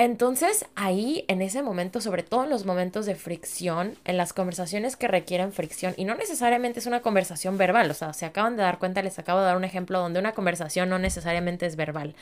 Entonces 0.00 0.64
ahí, 0.76 1.26
en 1.28 1.42
ese 1.42 1.62
momento, 1.62 2.00
sobre 2.00 2.22
todo 2.22 2.44
en 2.44 2.48
los 2.48 2.64
momentos 2.64 3.04
de 3.04 3.16
fricción, 3.16 3.98
en 4.06 4.16
las 4.16 4.32
conversaciones 4.32 4.96
que 4.96 5.08
requieren 5.08 5.52
fricción, 5.52 5.92
y 5.98 6.06
no 6.06 6.14
necesariamente 6.14 6.78
es 6.78 6.86
una 6.86 7.02
conversación 7.02 7.58
verbal, 7.58 7.90
o 7.90 7.92
sea, 7.92 8.14
se 8.14 8.24
acaban 8.24 8.56
de 8.56 8.62
dar 8.62 8.78
cuenta, 8.78 9.02
les 9.02 9.18
acabo 9.18 9.40
de 9.40 9.44
dar 9.44 9.58
un 9.58 9.64
ejemplo 9.64 10.00
donde 10.00 10.18
una 10.18 10.32
conversación 10.32 10.88
no 10.88 10.98
necesariamente 10.98 11.66
es 11.66 11.76
verbal. 11.76 12.14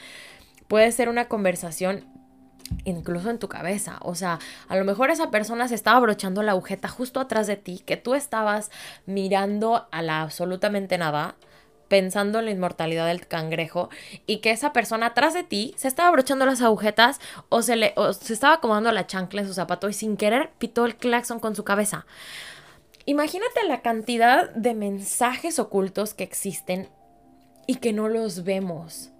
Puede 0.66 0.90
ser 0.90 1.08
una 1.08 1.28
conversación 1.28 2.04
incluso 2.84 3.30
en 3.30 3.38
tu 3.38 3.48
cabeza. 3.48 3.98
O 4.00 4.16
sea, 4.16 4.40
a 4.66 4.76
lo 4.76 4.84
mejor 4.84 5.12
esa 5.12 5.30
persona 5.30 5.68
se 5.68 5.76
estaba 5.76 5.98
abrochando 5.98 6.42
la 6.42 6.52
agujeta 6.52 6.88
justo 6.88 7.20
atrás 7.20 7.46
de 7.46 7.56
ti, 7.56 7.78
que 7.86 7.96
tú 7.96 8.16
estabas 8.16 8.72
mirando 9.06 9.86
a 9.92 10.02
la 10.02 10.22
absolutamente 10.22 10.98
nada, 10.98 11.36
pensando 11.88 12.38
en 12.38 12.44
la 12.44 12.50
inmortalidad 12.50 13.06
del 13.06 13.26
cangrejo, 13.26 13.88
y 14.26 14.38
que 14.38 14.50
esa 14.50 14.72
persona 14.72 15.06
atrás 15.06 15.34
de 15.34 15.42
ti 15.42 15.74
se 15.76 15.88
estaba 15.88 16.08
abrochando 16.08 16.46
las 16.46 16.62
agujetas 16.62 17.20
o 17.48 17.62
se, 17.62 17.76
le, 17.76 17.92
o 17.96 18.12
se 18.12 18.32
estaba 18.32 18.54
acomodando 18.54 18.92
la 18.92 19.06
chancla 19.06 19.40
en 19.40 19.48
su 19.48 19.54
zapato 19.54 19.88
y 19.88 19.92
sin 19.92 20.16
querer 20.16 20.50
pitó 20.58 20.84
el 20.84 20.96
claxon 20.96 21.40
con 21.40 21.56
su 21.56 21.64
cabeza. 21.64 22.06
Imagínate 23.06 23.64
la 23.66 23.80
cantidad 23.80 24.50
de 24.50 24.74
mensajes 24.74 25.58
ocultos 25.58 26.14
que 26.14 26.24
existen 26.24 26.88
y 27.66 27.76
que 27.76 27.92
no 27.92 28.08
los 28.08 28.44
vemos 28.44 29.10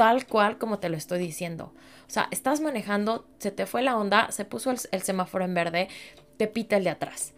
tal 0.00 0.26
cual 0.26 0.56
como 0.56 0.78
te 0.78 0.88
lo 0.88 0.96
estoy 0.96 1.18
diciendo. 1.18 1.74
O 2.06 2.10
sea, 2.10 2.26
estás 2.30 2.62
manejando, 2.62 3.26
se 3.36 3.50
te 3.50 3.66
fue 3.66 3.82
la 3.82 3.98
onda, 3.98 4.32
se 4.32 4.46
puso 4.46 4.70
el, 4.70 5.02
semáforo 5.02 5.44
en 5.44 5.52
verde, 5.52 5.88
te 6.38 6.46
pita 6.46 6.78
el 6.78 6.84
de 6.84 6.90
atrás. 6.90 7.34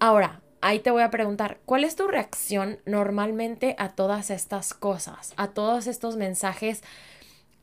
Ahora, 0.00 0.42
ahí 0.60 0.80
te 0.80 0.90
voy 0.90 1.02
a 1.02 1.10
preguntar, 1.10 1.58
¿cuál 1.64 1.84
es 1.84 1.96
tu 1.96 2.06
reacción 2.06 2.78
normalmente 2.86 3.74
a 3.78 3.90
todas 3.90 4.30
estas 4.30 4.74
cosas, 4.74 5.32
a 5.36 5.48
todos 5.48 5.86
estos 5.86 6.16
mensajes 6.16 6.82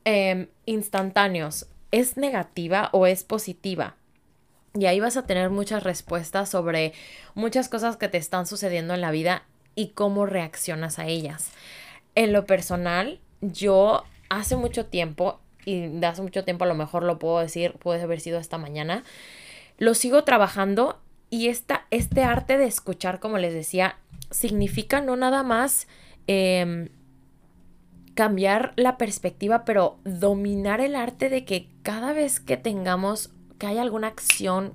em, 0.04 0.48
instantáneos? 0.66 1.66
¿Es 1.90 2.16
negativa 2.16 2.90
o 2.92 3.06
es 3.06 3.24
positiva? 3.24 3.96
Y 4.74 4.86
ahí 4.86 5.00
vas 5.00 5.16
a 5.16 5.26
tener 5.26 5.50
muchas 5.50 5.82
respuestas 5.82 6.48
sobre 6.50 6.92
muchas 7.34 7.68
cosas 7.68 7.96
que 7.96 8.08
te 8.08 8.18
están 8.18 8.46
sucediendo 8.46 8.94
en 8.94 9.00
la 9.00 9.10
vida 9.10 9.44
y 9.74 9.88
cómo 9.88 10.26
reaccionas 10.26 10.98
a 10.98 11.06
ellas. 11.06 11.50
En 12.14 12.32
lo 12.32 12.46
personal, 12.46 13.20
yo 13.40 14.04
hace 14.28 14.56
mucho 14.56 14.86
tiempo, 14.86 15.40
y 15.64 15.86
de 15.86 16.06
hace 16.06 16.22
mucho 16.22 16.44
tiempo 16.44 16.64
a 16.64 16.68
lo 16.68 16.74
mejor 16.74 17.02
lo 17.02 17.18
puedo 17.18 17.38
decir, 17.38 17.72
puede 17.74 18.02
haber 18.02 18.20
sido 18.20 18.38
esta 18.38 18.58
mañana, 18.58 19.04
lo 19.78 19.94
sigo 19.94 20.24
trabajando 20.24 21.00
y 21.30 21.48
esta, 21.48 21.86
este 21.90 22.22
arte 22.22 22.56
de 22.58 22.66
escuchar, 22.66 23.20
como 23.20 23.38
les 23.38 23.52
decía, 23.52 23.98
significa 24.30 25.00
no 25.00 25.16
nada 25.16 25.42
más 25.42 25.86
em, 26.26 26.88
cambiar 28.14 28.72
la 28.76 28.96
perspectiva, 28.96 29.64
pero 29.64 29.98
dominar 30.04 30.80
el 30.80 30.94
arte 30.94 31.28
de 31.28 31.44
que 31.44 31.68
cada 31.82 32.12
vez 32.12 32.40
que 32.40 32.56
tengamos, 32.56 33.30
que 33.58 33.66
haya 33.66 33.82
alguna 33.82 34.08
acción, 34.08 34.72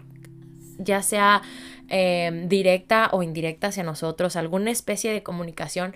ya 0.77 1.01
sea 1.01 1.41
em, 1.89 2.47
directa 2.47 3.09
o 3.11 3.23
indirecta 3.23 3.67
hacia 3.67 3.83
nosotros, 3.83 4.35
alguna 4.35 4.71
especie 4.71 5.11
de 5.11 5.23
comunicación, 5.23 5.95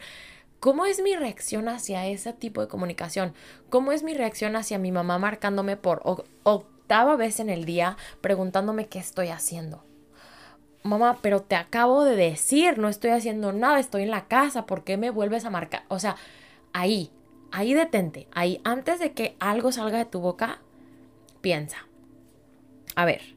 ¿Cómo 0.59 0.87
es 0.87 1.01
mi 1.03 1.15
reacción 1.15 1.69
hacia 1.69 2.07
ese 2.07 2.33
tipo 2.33 2.61
de 2.61 2.67
comunicación? 2.67 3.33
¿Cómo 3.69 3.91
es 3.91 4.01
mi 4.01 4.15
reacción 4.15 4.55
hacia 4.55 4.79
mi 4.79 4.91
mamá 4.91 5.19
marcándome 5.19 5.77
por 5.77 6.01
octava 6.41 7.15
vez 7.15 7.39
en 7.39 7.51
el 7.51 7.65
día 7.65 7.95
preguntándome 8.21 8.87
qué 8.87 8.97
estoy 8.97 9.27
haciendo? 9.27 9.86
Mamá, 10.87 11.19
pero 11.21 11.41
te 11.41 11.55
acabo 11.55 12.03
de 12.03 12.15
decir, 12.15 12.77
no 12.77 12.87
estoy 12.87 13.11
haciendo 13.11 13.51
nada, 13.53 13.79
estoy 13.79 14.03
en 14.03 14.11
la 14.11 14.27
casa, 14.27 14.65
¿por 14.65 14.83
qué 14.83 14.97
me 14.97 15.09
vuelves 15.09 15.45
a 15.45 15.49
marcar? 15.49 15.83
O 15.89 15.99
sea, 15.99 16.15
ahí, 16.73 17.11
ahí 17.51 17.73
detente, 17.73 18.27
ahí, 18.31 18.61
antes 18.63 18.99
de 18.99 19.11
que 19.11 19.35
algo 19.39 19.71
salga 19.71 19.97
de 19.97 20.05
tu 20.05 20.19
boca, 20.21 20.61
piensa. 21.41 21.87
A 22.95 23.05
ver, 23.05 23.35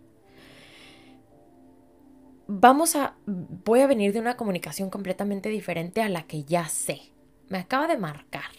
vamos 2.46 2.96
a, 2.96 3.14
voy 3.26 3.80
a 3.80 3.86
venir 3.86 4.12
de 4.12 4.20
una 4.20 4.36
comunicación 4.36 4.90
completamente 4.90 5.48
diferente 5.48 6.02
a 6.02 6.08
la 6.08 6.22
que 6.22 6.44
ya 6.44 6.68
sé. 6.68 7.00
Me 7.48 7.58
acaba 7.58 7.86
de 7.86 7.96
marcar. 7.96 8.50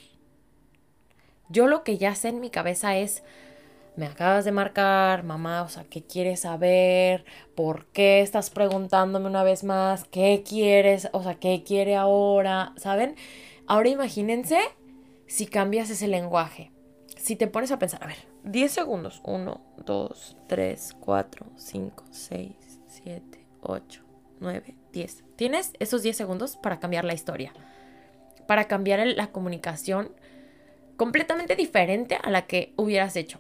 Yo 1.50 1.68
lo 1.68 1.84
que 1.84 1.98
ya 1.98 2.16
sé 2.16 2.30
en 2.30 2.40
mi 2.40 2.50
cabeza 2.50 2.98
es, 2.98 3.24
me 3.96 4.06
acabas 4.06 4.46
de 4.46 4.52
marcar, 4.52 5.24
mamá, 5.24 5.64
o 5.64 5.70
sea, 5.70 5.84
¿qué 5.84 6.04
quieres 6.04 6.42
saber? 6.42 7.26
¿Por 7.56 7.88
qué 7.88 8.22
estás 8.22 8.50
preguntándome 8.50 9.28
una 9.28 9.44
vez 9.44 9.64
más? 9.64 10.06
¿Qué 10.06 10.44
quieres? 10.48 11.10
O 11.12 11.24
sea, 11.24 11.36
¿qué 11.36 11.64
quiere 11.64 11.96
ahora? 11.96 12.74
¿Saben? 12.78 13.16
Ahora 13.68 13.90
imagínense 13.90 14.60
si 15.28 15.46
cambias 15.46 15.90
ese 15.90 16.08
lenguaje. 16.08 16.72
Si 17.18 17.36
te 17.36 17.48
pones 17.48 17.72
a 17.72 17.80
pensar, 17.80 18.04
a 18.04 18.08
ver, 18.08 18.18
10 18.44 18.72
segundos. 18.72 19.22
1, 19.26 19.62
2, 19.86 20.38
3, 20.48 20.96
4, 21.00 21.46
5, 21.56 22.04
6, 22.10 22.52
7, 22.88 23.46
8, 23.62 24.04
9, 24.40 24.76
10. 24.94 25.24
Tienes 25.36 25.74
esos 25.80 26.02
10 26.02 26.16
segundos 26.16 26.58
para 26.58 26.80
cambiar 26.80 27.06
la 27.06 27.14
historia. 27.14 27.54
Para 28.48 28.66
cambiar 28.66 29.06
la 29.06 29.28
comunicación 29.28 30.14
completamente 30.98 31.56
diferente 31.56 32.18
a 32.22 32.30
la 32.30 32.48
que 32.48 32.74
hubieras 32.78 33.16
hecho. 33.16 33.40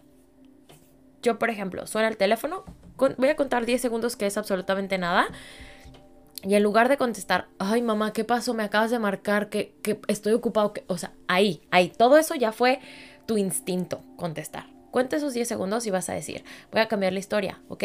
Yo, 1.22 1.38
por 1.40 1.50
ejemplo, 1.50 1.86
suena 1.88 2.08
el 2.08 2.18
teléfono, 2.18 2.64
voy 3.18 3.30
a 3.30 3.36
contar 3.36 3.66
10 3.66 3.82
segundos 3.82 4.16
que 4.16 4.26
es 4.26 4.38
absolutamente 4.38 4.98
nada. 4.98 5.28
Y 6.44 6.56
en 6.56 6.64
lugar 6.64 6.90
de 6.90 6.98
contestar, 6.98 7.48
ay 7.60 7.84
mamá, 7.84 8.14
¿qué 8.14 8.24
pasó? 8.24 8.54
Me 8.54 8.64
acabas 8.64 8.90
de 8.90 8.98
marcar 8.98 9.50
que, 9.50 9.76
estoy 10.08 10.34
ocupado. 10.34 10.74
Que... 10.74 10.84
O 10.88 10.98
sea, 10.98 11.12
ahí, 11.28 11.62
ahí, 11.70 11.90
todo 11.90 12.18
eso 12.18 12.34
ya 12.36 12.52
fue 12.52 12.80
tu 13.28 13.38
instinto 13.38 14.02
contestar. 14.16 14.66
Cuenta 14.90 15.16
esos 15.16 15.34
10 15.34 15.48
segundos 15.48 15.86
y 15.86 15.92
vas 15.92 16.10
a 16.10 16.14
decir, 16.14 16.44
voy 16.72 16.82
a 16.82 16.88
cambiar 16.88 17.14
la 17.14 17.20
historia, 17.20 17.62
ok. 17.70 17.84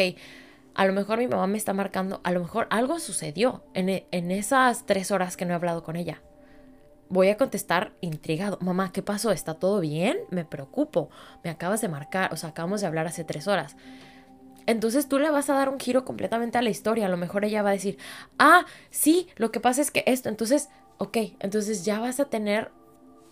A 0.73 0.85
lo 0.85 0.93
mejor 0.93 1.19
mi 1.19 1.27
mamá 1.27 1.47
me 1.47 1.57
está 1.57 1.73
marcando, 1.73 2.19
a 2.23 2.31
lo 2.31 2.39
mejor 2.39 2.67
algo 2.69 2.99
sucedió 2.99 3.63
en, 3.73 3.89
en 4.11 4.31
esas 4.31 4.85
tres 4.85 5.11
horas 5.11 5.37
que 5.37 5.45
no 5.45 5.53
he 5.53 5.55
hablado 5.55 5.83
con 5.83 5.95
ella 5.95 6.21
voy 7.09 7.29
a 7.29 7.37
contestar 7.37 7.93
intrigado. 8.01 8.57
Mamá, 8.61 8.91
¿qué 8.91 9.01
pasó? 9.01 9.31
¿Está 9.31 9.55
todo 9.55 9.79
bien? 9.79 10.17
Me 10.29 10.45
preocupo. 10.45 11.09
Me 11.43 11.49
acabas 11.49 11.81
de 11.81 11.87
marcar, 11.89 12.33
o 12.33 12.37
sea, 12.37 12.49
acabamos 12.49 12.81
de 12.81 12.87
hablar 12.87 13.07
hace 13.07 13.23
tres 13.23 13.47
horas. 13.47 13.75
Entonces 14.65 15.07
tú 15.07 15.17
le 15.17 15.29
vas 15.29 15.49
a 15.49 15.53
dar 15.53 15.69
un 15.69 15.79
giro 15.79 16.03
completamente 16.03 16.57
a 16.57 16.61
la 16.61 16.69
historia. 16.69 17.05
A 17.05 17.09
lo 17.09 17.17
mejor 17.17 17.45
ella 17.45 17.63
va 17.63 17.69
a 17.69 17.73
decir, 17.73 17.97
ah, 18.37 18.65
sí, 18.89 19.27
lo 19.37 19.51
que 19.51 19.61
pasa 19.61 19.81
es 19.81 19.91
que 19.91 20.03
esto. 20.05 20.27
Entonces, 20.29 20.69
ok, 20.97 21.17
entonces 21.39 21.85
ya 21.85 21.99
vas 21.99 22.19
a 22.19 22.25
tener, 22.25 22.71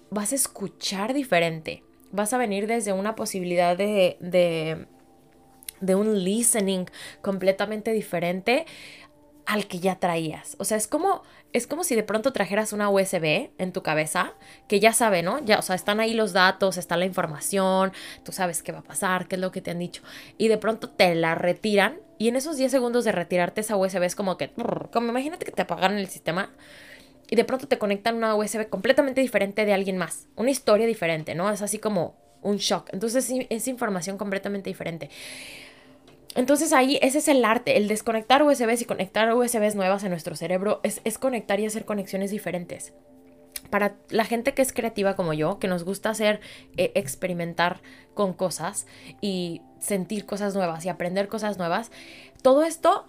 vas 0.10 0.32
a 0.32 0.36
escuchar 0.36 1.14
diferente. 1.14 1.84
Vas 2.12 2.32
a 2.32 2.38
venir 2.38 2.68
desde 2.68 2.94
una 2.94 3.16
posibilidad 3.16 3.76
de, 3.76 4.16
de, 4.22 4.88
de 5.82 5.96
un 5.96 6.24
listening 6.24 6.86
completamente 7.22 7.92
diferente 7.92 8.66
al 9.46 9.68
que 9.68 9.80
ya 9.80 10.00
traías. 10.00 10.56
O 10.60 10.64
sea, 10.64 10.78
es 10.78 10.88
como, 10.88 11.24
es 11.56 11.68
como 11.68 11.86
si 11.86 11.96
de 11.96 12.04
pronto 12.04 12.34
trajeras 12.34 12.74
una 12.74 12.90
USB 12.90 13.50
en 13.58 13.72
tu 13.72 13.82
cabeza, 13.82 14.34
que 14.68 14.82
ya 14.82 14.92
sabe, 14.92 15.24
¿no? 15.24 15.40
Ya, 15.46 15.58
o 15.58 15.62
sea, 15.62 15.76
están 15.76 16.02
ahí 16.02 16.14
los 16.14 16.34
datos, 16.34 16.76
está 16.76 16.98
la 16.98 17.06
información, 17.06 17.94
tú 18.24 18.34
sabes 18.34 18.62
qué 18.62 18.74
va 18.74 18.80
a 18.80 18.84
pasar, 18.84 19.30
qué 19.30 19.36
es 19.36 19.42
lo 19.42 19.54
que 19.54 19.62
te 19.62 19.72
han 19.72 19.80
dicho. 19.80 20.04
Y 20.38 20.50
de 20.50 20.58
pronto 20.58 20.90
te 20.90 21.16
la 21.16 21.34
retiran 21.34 21.98
y 22.18 22.28
en 22.28 22.36
esos 22.36 22.58
10 22.58 22.70
segundos 22.70 23.06
de 23.06 23.14
retirarte 23.14 23.62
esa 23.62 23.78
USB 23.78 24.04
es 24.04 24.16
como 24.16 24.38
que, 24.38 24.52
como 24.92 25.10
imagínate 25.10 25.46
que 25.46 25.54
te 25.54 25.62
apagaron 25.62 25.98
el 25.98 26.10
sistema 26.10 26.50
y 27.30 27.38
de 27.38 27.46
pronto 27.46 27.70
te 27.70 27.78
conectan 27.78 28.16
una 28.16 28.36
USB 28.36 28.68
completamente 28.70 29.22
diferente 29.22 29.64
de 29.64 29.74
alguien 29.74 29.98
más, 29.98 30.28
una 30.36 30.52
historia 30.52 30.86
diferente, 30.86 31.36
¿no? 31.36 31.50
Es 31.50 31.62
así 31.62 31.80
como 31.80 32.18
un 32.42 32.58
shock. 32.58 32.90
Entonces 32.92 33.32
es 33.50 33.68
información 33.70 34.18
completamente 34.18 34.70
diferente. 34.70 35.10
Entonces 36.36 36.74
ahí 36.74 37.00
ese 37.02 37.20
es 37.20 37.28
el 37.30 37.44
arte, 37.46 37.78
el 37.78 37.88
desconectar 37.88 38.44
USBs 38.44 38.82
y 38.82 38.86
conectar 38.86 39.34
USBs 39.34 39.76
nuevas 39.76 40.04
en 40.04 40.12
nuestro 40.12 40.36
cerebro 40.36 40.82
es, 40.84 41.18
conectar 41.18 41.60
y 41.60 41.66
hacer 41.66 41.86
conexiones 41.86 42.30
diferentes. 42.30 42.94
Para 43.70 43.96
la 44.10 44.26
gente 44.26 44.54
que 44.54 44.62
es 44.62 44.74
creativa 44.74 45.16
como 45.16 45.34
yo, 45.34 45.58
que 45.60 45.68
nos 45.68 45.86
gusta 45.86 46.10
hacer, 46.10 46.42
eh, 46.78 46.92
experimentar 46.94 47.82
con 48.14 48.34
cosas 48.34 48.86
y 49.22 49.62
sentir 49.80 50.26
cosas 50.26 50.54
nuevas 50.54 50.86
y 50.86 50.90
aprender 50.90 51.30
cosas 51.30 51.58
nuevas, 51.58 51.90
todo 52.42 52.64
esto 52.64 53.08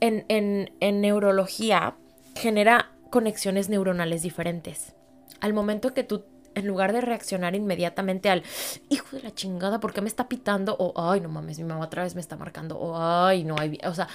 en, 0.00 0.24
en 0.28 1.00
neurología 1.00 1.96
genera 2.36 2.92
conexiones 3.10 3.70
neuronales 3.70 4.22
diferentes. 4.22 4.94
Al 5.40 5.54
momento 5.54 5.94
que 5.94 6.04
tú 6.04 6.24
en 6.54 6.66
lugar 6.66 6.92
de 6.92 7.00
reaccionar 7.00 7.54
inmediatamente 7.54 8.30
al 8.30 8.42
hijo 8.88 9.16
de 9.16 9.22
la 9.22 9.34
chingada, 9.34 9.80
¿por 9.80 9.92
qué 9.92 10.00
me 10.00 10.08
está 10.08 10.28
pitando? 10.28 10.76
O 10.78 10.92
ay, 11.10 11.20
no 11.20 11.28
mames, 11.28 11.58
mi 11.58 11.64
mamá 11.64 11.84
otra 11.84 12.02
vez 12.02 12.14
me 12.14 12.20
está 12.20 12.36
marcando. 12.36 12.78
O 12.78 12.96
ay, 12.96 13.44
no 13.44 13.56
hay. 13.58 13.78
O 13.84 13.94
sea, 13.94 14.08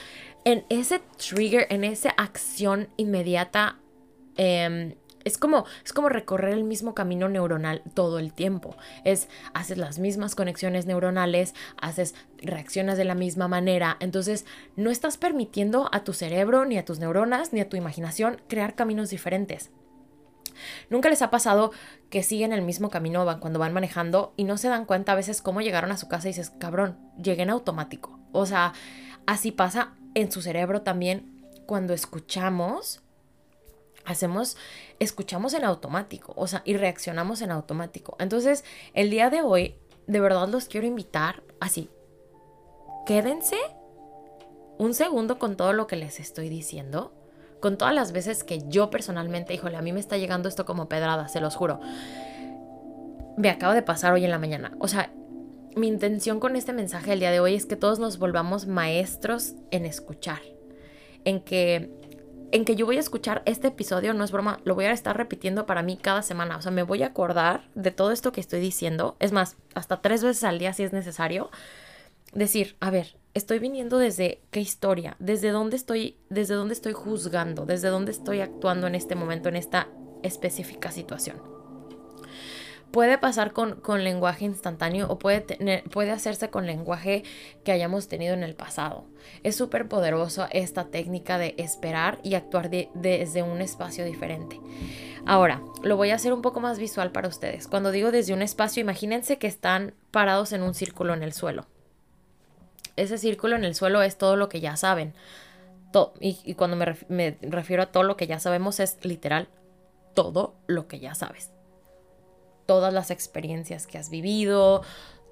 en 0.46 0.66
ese 0.70 1.00
trigger, 1.18 1.68
en 1.70 1.84
esa 1.84 2.10
acción 2.10 2.90
inmediata, 2.98 3.78
em, 4.36 4.96
es 5.24 5.38
como, 5.38 5.66
es 5.86 5.94
como 5.94 6.10
recorrer 6.10 6.54
el 6.54 6.64
mismo 6.64 6.94
camino 6.94 7.30
neuronal 7.30 7.82
todo 7.94 8.20
el 8.20 8.34
tiempo. 8.34 8.76
Es, 9.04 9.30
haces 9.54 9.78
las 9.78 10.00
mismas 10.00 10.36
conexiones 10.36 10.86
neuronales, 10.86 11.54
haces, 11.78 12.16
reacciones 12.38 12.98
de 12.98 13.06
la 13.06 13.16
misma 13.16 13.48
manera. 13.48 13.98
Entonces, 14.00 14.46
no 14.76 14.92
estás 14.92 15.18
permitiendo 15.18 15.90
a 15.94 16.04
tu 16.04 16.14
cerebro, 16.14 16.66
ni 16.66 16.78
a 16.78 16.86
tus 16.86 17.00
neuronas, 17.00 17.54
ni 17.54 17.62
a 17.62 17.70
tu 17.70 17.78
imaginación 17.78 18.42
crear 18.48 18.76
caminos 18.76 19.10
diferentes. 19.10 19.72
¿Nunca 20.90 21.10
les 21.10 21.22
ha 21.22 21.30
pasado 21.30 21.72
que 22.10 22.24
siguen 22.24 22.54
el 22.54 22.62
mismo 22.62 22.90
camino 22.90 23.26
cuando 23.40 23.60
van 23.60 23.74
manejando 23.74 24.34
y 24.38 24.44
no 24.44 24.58
se 24.58 24.70
dan 24.70 24.86
cuenta 24.86 25.12
a 25.12 25.16
veces 25.16 25.42
cómo 25.42 25.62
llegaron 25.62 25.92
a 25.92 25.98
su 25.98 26.08
casa 26.08 26.28
y 26.28 26.32
dices, 26.32 26.52
cabrón, 26.60 26.98
llegué 27.22 27.44
en 27.44 27.50
automático? 27.50 28.20
O 28.32 28.46
sea, 28.46 28.74
así 29.26 29.52
pasa 29.52 29.94
en 30.16 30.32
su 30.32 30.42
cerebro 30.42 30.82
también 30.82 31.34
cuando 31.66 31.94
escuchamos, 31.94 33.02
hacemos, 34.06 34.58
escuchamos 35.00 35.54
en 35.54 35.64
automático, 35.64 36.34
o 36.36 36.48
sea, 36.48 36.62
y 36.66 36.76
reaccionamos 36.78 37.42
en 37.42 37.52
automático. 37.52 38.16
Entonces, 38.20 38.64
el 38.94 39.10
día 39.10 39.30
de 39.30 39.42
hoy, 39.42 39.76
de 40.08 40.20
verdad 40.20 40.48
los 40.50 40.66
quiero 40.66 40.88
invitar 40.88 41.44
así, 41.60 41.90
quédense 43.06 43.58
un 44.78 44.94
segundo 44.94 45.40
con 45.40 45.56
todo 45.56 45.74
lo 45.74 45.88
que 45.88 45.96
les 45.96 46.20
estoy 46.20 46.50
diciendo 46.50 47.14
con 47.64 47.78
todas 47.78 47.96
las 47.96 48.12
veces 48.12 48.44
que 48.44 48.60
yo 48.68 48.90
personalmente, 48.90 49.54
híjole, 49.54 49.78
a 49.78 49.82
mí 49.82 49.94
me 49.94 50.02
está 50.02 50.18
llegando 50.18 50.50
esto 50.50 50.66
como 50.66 50.90
pedrada, 50.90 51.30
se 51.30 51.40
los 51.40 51.56
juro. 51.56 51.80
Me 53.38 53.50
acaba 53.50 53.74
de 53.74 53.82
pasar 53.82 54.12
hoy 54.12 54.26
en 54.26 54.32
la 54.32 54.38
mañana. 54.38 54.74
O 54.80 54.90
sea, 54.90 55.14
mi 55.74 55.88
intención 55.88 56.42
con 56.42 56.58
este 56.58 56.74
mensaje 56.74 57.14
el 57.14 57.22
día 57.22 57.32
de 57.32 57.40
hoy 57.40 57.56
es 57.56 57.66
que 57.66 57.78
todos 57.78 58.00
nos 58.00 58.18
volvamos 58.20 58.68
maestros 58.68 59.54
en 59.72 59.86
escuchar. 59.86 60.42
En 61.24 61.40
que 61.40 61.90
en 62.52 62.66
que 62.66 62.76
yo 62.76 62.86
voy 62.86 62.98
a 62.98 63.00
escuchar 63.00 63.44
este 63.46 63.70
episodio, 63.70 64.14
no 64.14 64.26
es 64.26 64.34
broma, 64.34 64.60
lo 64.66 64.76
voy 64.76 64.84
a 64.84 64.92
estar 64.92 65.16
repitiendo 65.16 65.66
para 65.66 65.84
mí 65.84 65.96
cada 65.96 66.22
semana. 66.22 66.58
O 66.58 66.62
sea, 66.62 66.72
me 66.74 66.84
voy 66.84 67.02
a 67.02 67.08
acordar 67.08 67.70
de 67.76 67.92
todo 67.92 68.12
esto 68.12 68.34
que 68.34 68.42
estoy 68.42 68.60
diciendo. 68.60 69.16
Es 69.22 69.32
más, 69.32 69.56
hasta 69.74 70.02
tres 70.02 70.22
veces 70.22 70.44
al 70.44 70.60
día 70.60 70.74
si 70.74 70.84
es 70.84 70.92
necesario. 70.92 71.50
Decir, 72.34 72.76
a 72.82 72.90
ver, 72.90 73.16
estoy 73.34 73.60
viniendo 73.60 73.98
desde 73.98 74.42
qué 74.52 74.60
historia, 74.60 75.16
desde 75.20 75.50
dónde 75.50 75.76
estoy, 75.76 76.18
desde 76.30 76.54
dónde 76.54 76.74
estoy 76.74 76.94
juzgando, 76.94 77.66
desde 77.66 77.90
dónde 77.90 78.12
estoy 78.12 78.42
actuando 78.42 78.88
en 78.88 78.96
este 78.96 79.16
momento, 79.16 79.50
en 79.50 79.56
esta 79.56 79.88
específica 80.22 80.92
situación. 80.92 81.42
Puede 82.92 83.18
pasar 83.18 83.54
con, 83.54 83.82
con 83.82 84.04
lenguaje 84.04 84.46
instantáneo 84.46 85.08
o 85.10 85.18
puede, 85.18 85.84
puede 85.92 86.12
hacerse 86.12 86.52
con 86.52 86.68
lenguaje 86.68 87.24
que 87.64 87.72
hayamos 87.72 88.08
tenido 88.08 88.36
en 88.36 88.44
el 88.44 88.54
pasado. 88.54 89.06
Es 89.42 89.56
súper 89.56 89.88
poderosa 89.88 90.48
esta 90.52 90.86
técnica 90.86 91.40
de 91.40 91.56
esperar 91.58 92.20
y 92.22 92.36
actuar 92.36 92.70
desde 92.70 93.42
un 93.42 93.62
espacio 93.62 94.06
diferente. 94.06 94.60
Ahora, 95.26 95.64
lo 95.82 95.98
voy 95.98 96.12
a 96.12 96.16
hacer 96.16 96.34
un 96.34 96.44
poco 96.44 96.60
más 96.60 96.78
visual 96.78 97.12
para 97.12 97.30
ustedes. 97.30 97.68
Cuando 97.68 97.90
digo 97.90 98.12
desde 98.12 98.34
un 98.34 98.44
espacio, 98.44 98.82
imagínense 98.82 99.40
que 99.40 99.48
están 99.48 99.96
parados 100.12 100.52
en 100.52 100.62
un 100.62 100.76
círculo 100.76 101.16
en 101.16 101.24
el 101.24 101.34
suelo 101.34 101.66
ese 102.96 103.18
círculo 103.18 103.56
en 103.56 103.64
el 103.64 103.76
suelo 103.76 104.02
es 104.02 104.18
todo 104.18 104.36
lo 104.36 104.50
que 104.50 104.60
ya 104.60 104.76
saben. 104.76 105.14
y, 106.20 106.56
cuando 106.56 106.76
me, 106.76 106.96
me 107.08 107.38
refiero 107.42 107.84
a 107.84 107.92
todo 107.92 108.04
lo 108.04 108.18
que 108.18 108.28
ya 108.28 108.40
sabemos 108.40 108.80
es 108.80 108.98
literal 109.04 109.48
todo 110.14 110.56
lo 110.68 110.88
que 110.88 111.00
ya 111.00 111.16
sabes. 111.16 111.52
Todas 112.66 112.94
las 112.94 113.12
experiencias 113.12 113.88
que 113.88 113.98
has 113.98 114.10
vivido, 114.10 114.84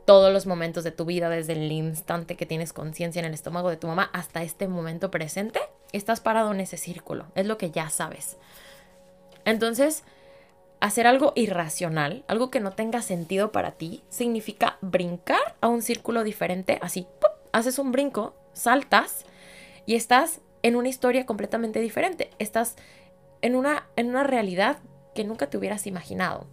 todos 0.06 0.34
los 0.34 0.46
momentos 0.46 0.84
de 0.84 0.92
tu 0.92 1.06
vida, 1.06 1.30
desde 1.30 1.54
el 1.54 1.72
instante 1.72 2.36
que 2.36 2.46
tienes 2.46 2.74
conciencia 2.74 3.20
en 3.20 3.26
el 3.26 3.34
estómago 3.34 3.70
de 3.70 3.78
tu 3.78 3.88
mamá 3.88 4.10
hasta 4.14 4.44
este 4.44 4.68
momento 4.68 5.12
presente, 5.12 5.60
estás 5.94 6.20
parado 6.20 6.52
en 6.52 6.60
ese 6.60 6.78
círculo. 6.78 7.28
Es 7.36 7.46
lo 7.46 7.58
que 7.58 7.72
ya 7.72 7.90
sabes. 7.90 8.38
Entonces, 9.46 10.04
hacer 10.80 11.08
algo 11.08 11.34
irracional, 11.36 12.24
algo 12.28 12.52
que 12.52 12.60
no 12.60 12.72
tenga 12.72 13.02
sentido 13.02 13.52
para 13.52 13.74
ti, 13.74 14.04
significa 14.10 14.78
brincar 14.82 15.56
a 15.62 15.68
un 15.68 15.82
círculo 15.82 16.24
diferente, 16.24 16.80
así, 16.82 17.08
haces 17.52 17.80
un 17.80 17.92
brinco, 17.92 18.36
saltas 18.54 19.26
y 19.86 19.96
estás 19.96 20.42
en 20.64 20.76
una 20.76 20.90
historia 20.90 21.26
completamente 21.26 21.80
diferente. 21.80 22.30
Estás 22.40 22.76
en 23.42 23.56
una, 23.56 23.88
en 23.96 24.10
una 24.10 24.24
realidad 24.24 24.78
que 25.16 25.24
nunca 25.24 25.50
te 25.50 25.58
hubieras 25.58 25.88
imaginado. 25.88 26.48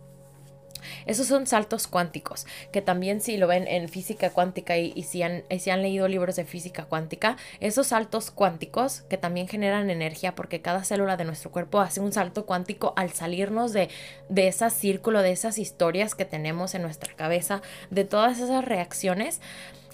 Esos 1.06 1.26
son 1.26 1.46
saltos 1.46 1.86
cuánticos, 1.86 2.46
que 2.72 2.82
también 2.82 3.20
si 3.20 3.36
lo 3.36 3.46
ven 3.46 3.66
en 3.66 3.88
física 3.88 4.30
cuántica 4.30 4.76
y, 4.76 5.02
si, 5.02 5.22
han, 5.22 5.44
si, 5.58 5.70
han, 5.70 5.82
leído 5.82 6.08
libros 6.08 6.36
de 6.36 6.44
física 6.44 6.84
cuántica, 6.84 7.36
esos 7.60 7.88
saltos 7.88 8.30
cuánticos 8.30 9.02
que 9.02 9.18
también 9.18 9.48
generan 9.48 9.90
energía 9.90 10.34
porque 10.34 10.62
cada 10.62 10.84
célula 10.84 11.16
de 11.16 11.24
nuestro 11.24 11.50
cuerpo 11.50 11.80
hace 11.80 12.00
un 12.00 12.12
salto 12.12 12.46
cuántico 12.46 12.92
al 12.96 13.10
salirnos 13.10 13.72
de, 13.72 13.88
de 14.28 14.48
ese 14.48 14.70
círculo, 14.70 15.22
de 15.22 15.32
esas 15.32 15.58
historias 15.58 16.14
que 16.14 16.24
tenemos 16.24 16.74
en 16.74 16.82
nuestra 16.82 17.14
cabeza, 17.14 17.62
de 17.90 18.04
todas 18.04 18.38
esas 18.38 18.64
reacciones. 18.64 19.40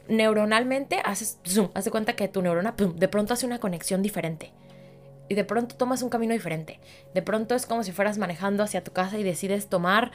Neuronalmente 0.09 1.01
haces 1.05 1.39
zoom, 1.47 1.71
hace 1.75 1.91
cuenta 1.91 2.15
que 2.15 2.29
tu 2.29 2.43
neurona 2.43 2.75
de 2.77 3.09
pronto 3.09 3.35
hace 3.35 3.47
una 3.47 3.59
conexión 3.59 4.03
diferente 4.03 4.53
y 5.29 5.35
de 5.35 5.45
pronto 5.45 5.77
tomas 5.77 6.03
un 6.03 6.11
camino 6.11 6.33
diferente. 6.33 6.81
De 7.15 7.23
pronto 7.23 7.55
es 7.55 7.67
como 7.67 7.83
si 7.83 7.93
fueras 7.93 8.19
manejando 8.19 8.63
hacia 8.63 8.85
tu 8.85 8.93
casa 8.93 9.19
y 9.19 9.23
decides 9.23 9.69
tomar 9.69 10.13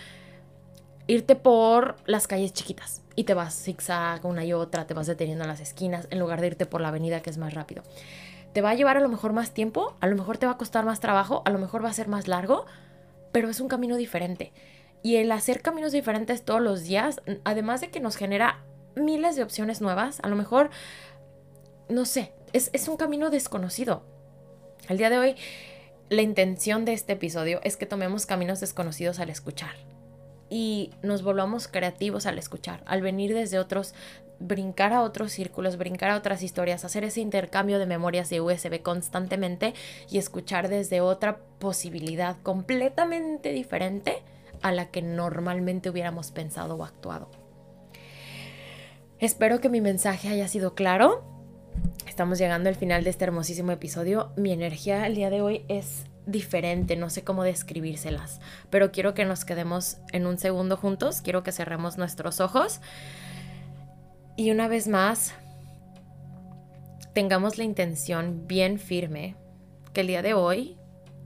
irte 1.08 1.36
por 1.36 1.96
las 2.06 2.28
calles 2.28 2.54
chiquitas 2.54 3.02
y 3.16 3.24
te 3.24 3.34
vas 3.34 3.64
zigzag 3.64 4.24
una 4.26 4.46
y 4.46 4.54
otra, 4.54 4.86
te 4.86 4.94
vas 4.94 5.08
deteniendo 5.08 5.44
en 5.44 5.50
las 5.50 5.60
esquinas 5.60 6.08
en 6.12 6.20
lugar 6.20 6.40
de 6.40 6.48
irte 6.48 6.66
por 6.68 6.82
la 6.82 6.90
avenida 6.90 7.22
que 7.22 7.32
es 7.32 7.38
más 7.38 7.56
rápido. 7.56 7.84
Te 8.54 8.62
va 8.62 8.72
a 8.72 8.76
llevar 8.76 8.98
a 8.98 9.02
lo 9.02 9.10
mejor 9.10 9.34
más 9.34 9.52
tiempo, 9.52 9.96
a 10.02 10.08
lo 10.08 10.16
mejor 10.16 10.38
te 10.38 10.46
va 10.46 10.54
a 10.54 10.58
costar 10.58 10.86
más 10.86 11.00
trabajo, 11.00 11.42
a 11.46 11.50
lo 11.50 11.60
mejor 11.60 11.84
va 11.84 11.90
a 11.90 11.94
ser 11.94 12.08
más 12.08 12.28
largo, 12.28 12.66
pero 13.32 13.50
es 13.50 13.60
un 13.60 13.68
camino 13.68 13.96
diferente. 13.96 14.54
Y 15.02 15.16
el 15.16 15.32
hacer 15.32 15.62
caminos 15.62 15.92
diferentes 15.92 16.44
todos 16.44 16.62
los 16.62 16.84
días, 16.84 17.22
además 17.44 17.82
de 17.82 17.90
que 17.90 18.00
nos 18.00 18.16
genera 18.16 18.60
miles 18.96 19.36
de 19.36 19.44
opciones 19.44 19.82
nuevas, 19.82 20.20
a 20.22 20.28
lo 20.28 20.36
mejor, 20.36 20.70
no 21.88 22.06
sé, 22.06 22.34
es, 22.54 22.70
es 22.74 22.88
un 22.88 22.98
camino 22.98 23.30
desconocido. 23.30 24.04
El 24.88 24.98
día 24.98 25.10
de 25.10 25.20
hoy, 25.20 25.36
la 26.10 26.22
intención 26.22 26.86
de 26.86 26.94
este 26.94 27.14
episodio 27.14 27.60
es 27.64 27.78
que 27.78 27.86
tomemos 27.86 28.26
caminos 28.26 28.60
desconocidos 28.60 29.20
al 29.20 29.30
escuchar 29.30 29.76
y 30.50 30.92
nos 31.04 31.22
volvamos 31.22 31.68
creativos 31.68 32.26
al 32.26 32.40
escuchar, 32.40 32.82
al 32.86 33.02
venir 33.02 33.34
desde 33.34 33.60
otros, 33.60 33.94
brincar 34.40 34.94
a 34.94 35.02
otros 35.02 35.32
círculos, 35.32 35.78
brincar 35.78 36.10
a 36.10 36.18
otras 36.18 36.42
historias, 36.42 36.86
hacer 36.86 37.04
ese 37.04 37.22
intercambio 37.22 37.78
de 37.80 37.86
memorias 37.86 38.30
de 38.30 38.42
USB 38.42 38.82
constantemente 38.82 39.74
y 40.10 40.18
escuchar 40.18 40.70
desde 40.70 41.02
otra 41.02 41.38
posibilidad 41.60 42.38
completamente 42.42 43.52
diferente 43.52 44.24
a 44.62 44.72
la 44.72 44.90
que 44.90 45.02
normalmente 45.02 45.90
hubiéramos 45.90 46.32
pensado 46.32 46.76
o 46.76 46.84
actuado. 46.84 47.30
Espero 49.20 49.60
que 49.60 49.68
mi 49.68 49.82
mensaje 49.82 50.30
haya 50.30 50.48
sido 50.48 50.76
claro. 50.76 51.26
Estamos 52.08 52.40
llegando 52.40 52.70
al 52.70 52.76
final 52.76 53.04
de 53.04 53.10
este 53.10 53.26
hermosísimo 53.26 53.74
episodio. 53.74 54.32
Mi 54.38 54.54
energía 54.54 55.06
el 55.06 55.16
día 55.16 55.30
de 55.30 55.42
hoy 55.42 55.66
es 55.68 56.06
diferente, 56.26 56.96
no 56.96 57.10
sé 57.10 57.26
cómo 57.26 57.44
describírselas, 57.44 58.40
pero 58.70 58.94
quiero 58.94 59.14
que 59.14 59.26
nos 59.26 59.44
quedemos 59.44 59.98
en 60.14 60.26
un 60.26 60.38
segundo 60.38 60.78
juntos, 60.78 61.22
quiero 61.22 61.44
que 61.44 61.52
cerremos 61.52 61.98
nuestros 61.98 62.40
ojos 62.40 62.80
y 64.38 64.52
una 64.52 64.68
vez 64.68 64.88
más 64.88 65.34
tengamos 67.14 67.58
la 67.58 67.66
intención 67.66 68.48
bien 68.48 68.80
firme 68.80 69.36
que 69.92 70.02
el 70.02 70.08
día 70.08 70.22
de 70.22 70.34
hoy, 70.34 70.78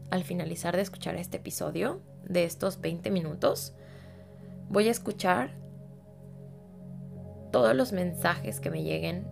al 0.10 0.24
finalizar 0.24 0.76
de 0.76 0.82
escuchar 0.82 1.16
este 1.16 1.38
episodio, 1.38 2.02
de 2.24 2.46
estos 2.46 2.82
20 2.82 3.12
minutos, 3.12 3.74
voy 4.70 4.88
a 4.88 4.92
escuchar 4.92 5.63
todos 7.54 7.76
los 7.76 7.94
mensajes 7.94 8.60
que 8.60 8.72
me 8.72 8.82
lleguen 8.82 9.28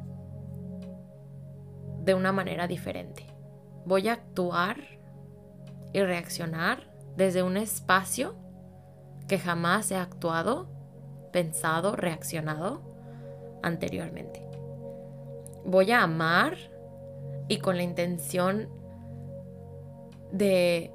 de 2.03 2.13
una 2.13 2.31
manera 2.31 2.67
diferente. 2.67 3.25
Voy 3.84 4.10
a 4.10 4.13
actuar 4.13 4.77
y 5.91 6.01
reaccionar 6.01 6.93
desde 7.17 7.41
un 7.41 7.57
espacio 7.57 8.36
que 9.27 9.39
jamás 9.39 9.89
he 9.89 9.95
actuado, 9.95 10.69
pensado, 11.34 11.95
reaccionado 11.95 12.84
anteriormente. 13.63 14.47
Voy 15.65 15.91
a 15.91 16.03
amar 16.03 16.57
y 17.47 17.57
con 17.57 17.75
la 17.75 17.84
intención 17.84 18.69
de 20.31 20.93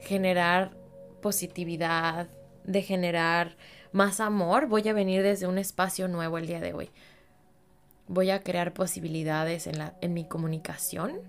generar 0.00 0.76
positividad, 1.22 2.28
de 2.64 2.82
generar 2.82 3.56
más 3.92 4.20
amor, 4.20 4.66
voy 4.66 4.88
a 4.88 4.94
venir 4.94 5.22
desde 5.22 5.46
un 5.46 5.58
espacio 5.58 6.08
nuevo 6.08 6.38
el 6.38 6.46
día 6.46 6.60
de 6.60 6.72
hoy. 6.72 6.90
Voy 8.08 8.30
a 8.30 8.42
crear 8.42 8.72
posibilidades 8.72 9.66
en, 9.66 9.78
la, 9.78 9.94
en 10.00 10.14
mi 10.14 10.24
comunicación. 10.24 11.20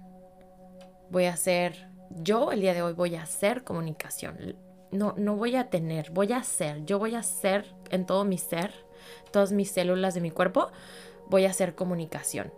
Voy 1.09 1.25
a 1.25 1.35
ser 1.35 1.87
yo 2.09 2.51
el 2.51 2.61
día 2.61 2.73
de 2.73 2.81
hoy 2.81 2.93
voy 2.93 3.15
a 3.15 3.23
hacer 3.23 3.63
comunicación. 3.63 4.55
No, 4.91 5.13
no 5.17 5.35
voy 5.35 5.55
a 5.55 5.69
tener, 5.69 6.11
voy 6.11 6.31
a 6.31 6.37
hacer. 6.37 6.85
Yo 6.85 6.99
voy 6.99 7.15
a 7.15 7.19
hacer 7.19 7.65
en 7.89 8.05
todo 8.05 8.23
mi 8.23 8.37
ser, 8.37 8.73
todas 9.31 9.51
mis 9.51 9.71
células 9.71 10.13
de 10.13 10.21
mi 10.21 10.31
cuerpo, 10.31 10.71
voy 11.27 11.45
a 11.45 11.49
hacer 11.49 11.75
comunicación. 11.75 12.53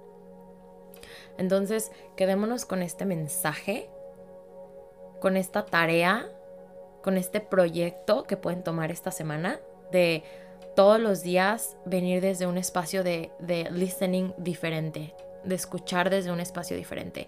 Entonces, 1.37 1.91
quedémonos 2.15 2.65
con 2.65 2.81
este 2.81 3.05
mensaje, 3.05 3.89
con 5.19 5.35
esta 5.35 5.65
tarea, 5.65 6.27
con 7.03 7.17
este 7.17 7.41
proyecto 7.41 8.23
que 8.23 8.37
pueden 8.37 8.63
tomar 8.63 8.91
esta 8.91 9.11
semana 9.11 9.59
de 9.91 10.23
todos 10.75 10.99
los 10.99 11.23
días 11.23 11.77
venir 11.85 12.21
desde 12.21 12.47
un 12.47 12.57
espacio 12.57 13.03
de, 13.03 13.31
de 13.39 13.69
listening 13.71 14.33
diferente, 14.37 15.15
de 15.43 15.55
escuchar 15.55 16.09
desde 16.09 16.31
un 16.31 16.39
espacio 16.39 16.75
diferente. 16.75 17.27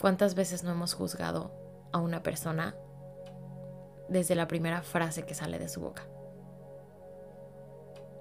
¿Cuántas 0.00 0.34
veces 0.34 0.62
no 0.62 0.70
hemos 0.70 0.94
juzgado 0.94 1.50
a 1.92 1.98
una 1.98 2.22
persona 2.22 2.76
desde 4.08 4.34
la 4.34 4.46
primera 4.46 4.82
frase 4.82 5.24
que 5.24 5.34
sale 5.34 5.58
de 5.58 5.68
su 5.68 5.80
boca? 5.80 6.06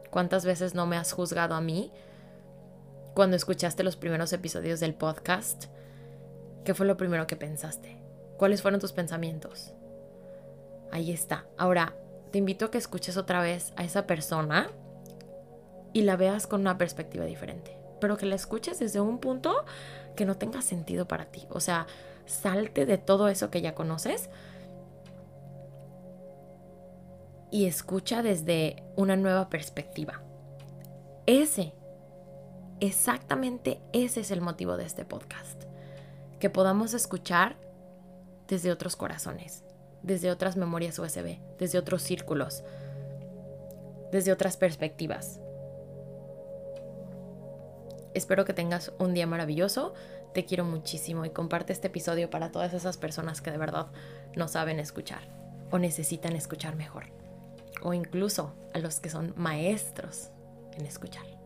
¿Cuántas 0.10 0.46
veces 0.46 0.74
no 0.74 0.88
me 0.88 0.98
has 0.98 1.12
juzgado 1.12 1.54
a 1.54 1.62
mí 1.62 1.92
cuando 3.13 3.36
escuchaste 3.36 3.84
los 3.84 3.98
primeros 3.98 4.34
episodios 4.34 4.80
del 4.80 4.96
podcast? 4.96 5.66
¿Qué 6.63 6.74
fue 6.74 6.86
lo 6.86 6.98
primero 6.98 7.28
que 7.28 7.36
pensaste? 7.36 8.02
¿Cuáles 8.38 8.62
fueron 8.62 8.80
tus 8.80 8.94
pensamientos? 8.94 9.74
Ahí 10.91 11.12
está. 11.12 11.45
Ahora, 11.58 11.95
te 12.32 12.38
invito 12.38 12.65
a 12.65 12.71
que 12.71 12.78
escuches 12.78 13.17
otra 13.17 13.41
vez 13.41 13.73
a 13.76 13.84
esa 13.84 14.08
persona 14.08 14.69
y 15.93 16.02
la 16.02 16.15
veas 16.15 16.47
con 16.47 16.62
una 16.62 16.78
perspectiva 16.78 17.26
diferente. 17.26 17.78
Pero 18.00 18.17
que 18.17 18.26
la 18.26 18.36
escuches 18.36 18.80
desde 18.80 19.00
un 19.00 19.19
punto 19.19 19.65
que 20.15 20.26
no 20.26 20.38
tenga 20.38 20.62
sentido 20.62 21.08
para 21.08 21.26
ti. 21.26 21.47
O 21.50 21.60
sea, 21.60 21.88
salte 22.26 22.86
de 22.86 22.97
todo 22.97 23.28
eso 23.30 23.50
que 23.50 23.62
ya 23.62 23.73
conoces 23.73 24.30
y 27.52 27.65
escucha 27.65 28.21
desde 28.21 28.84
una 28.95 29.15
nueva 29.15 29.50
perspectiva. 29.50 30.21
Ese, 31.26 31.73
exactamente 32.80 33.82
ese 33.93 34.21
es 34.21 34.32
el 34.32 34.41
motivo 34.41 34.78
de 34.78 34.86
este 34.86 35.06
podcast. 35.06 35.63
Que 36.39 36.50
podamos 36.50 36.93
escuchar 36.93 37.58
desde 38.47 38.71
otros 38.71 38.95
corazones, 38.95 39.63
desde 40.04 40.32
otras 40.32 40.58
memorias 40.58 41.00
USB, 41.00 41.40
desde 41.58 41.80
otros 41.80 42.02
círculos, 42.02 42.64
desde 44.12 44.32
otras 44.32 44.58
perspectivas. 44.58 45.40
Espero 48.14 48.46
que 48.46 48.54
tengas 48.54 48.92
un 48.98 49.14
día 49.14 49.28
maravilloso. 49.28 49.94
Te 50.34 50.46
quiero 50.46 50.66
muchísimo 50.66 51.26
y 51.26 51.30
comparte 51.30 51.74
este 51.74 51.88
episodio 51.88 52.30
para 52.30 52.52
todas 52.52 52.74
esas 52.74 52.98
personas 52.98 53.42
que 53.42 53.52
de 53.52 53.58
verdad 53.58 53.88
no 54.36 54.48
saben 54.48 54.80
escuchar 54.80 55.22
o 55.72 55.78
necesitan 55.78 56.36
escuchar 56.36 56.76
mejor. 56.76 57.06
O 57.84 57.94
incluso 57.94 58.56
a 58.74 58.80
los 58.80 59.00
que 59.00 59.10
son 59.10 59.34
maestros 59.36 60.30
en 60.78 60.86
escuchar. 60.86 61.37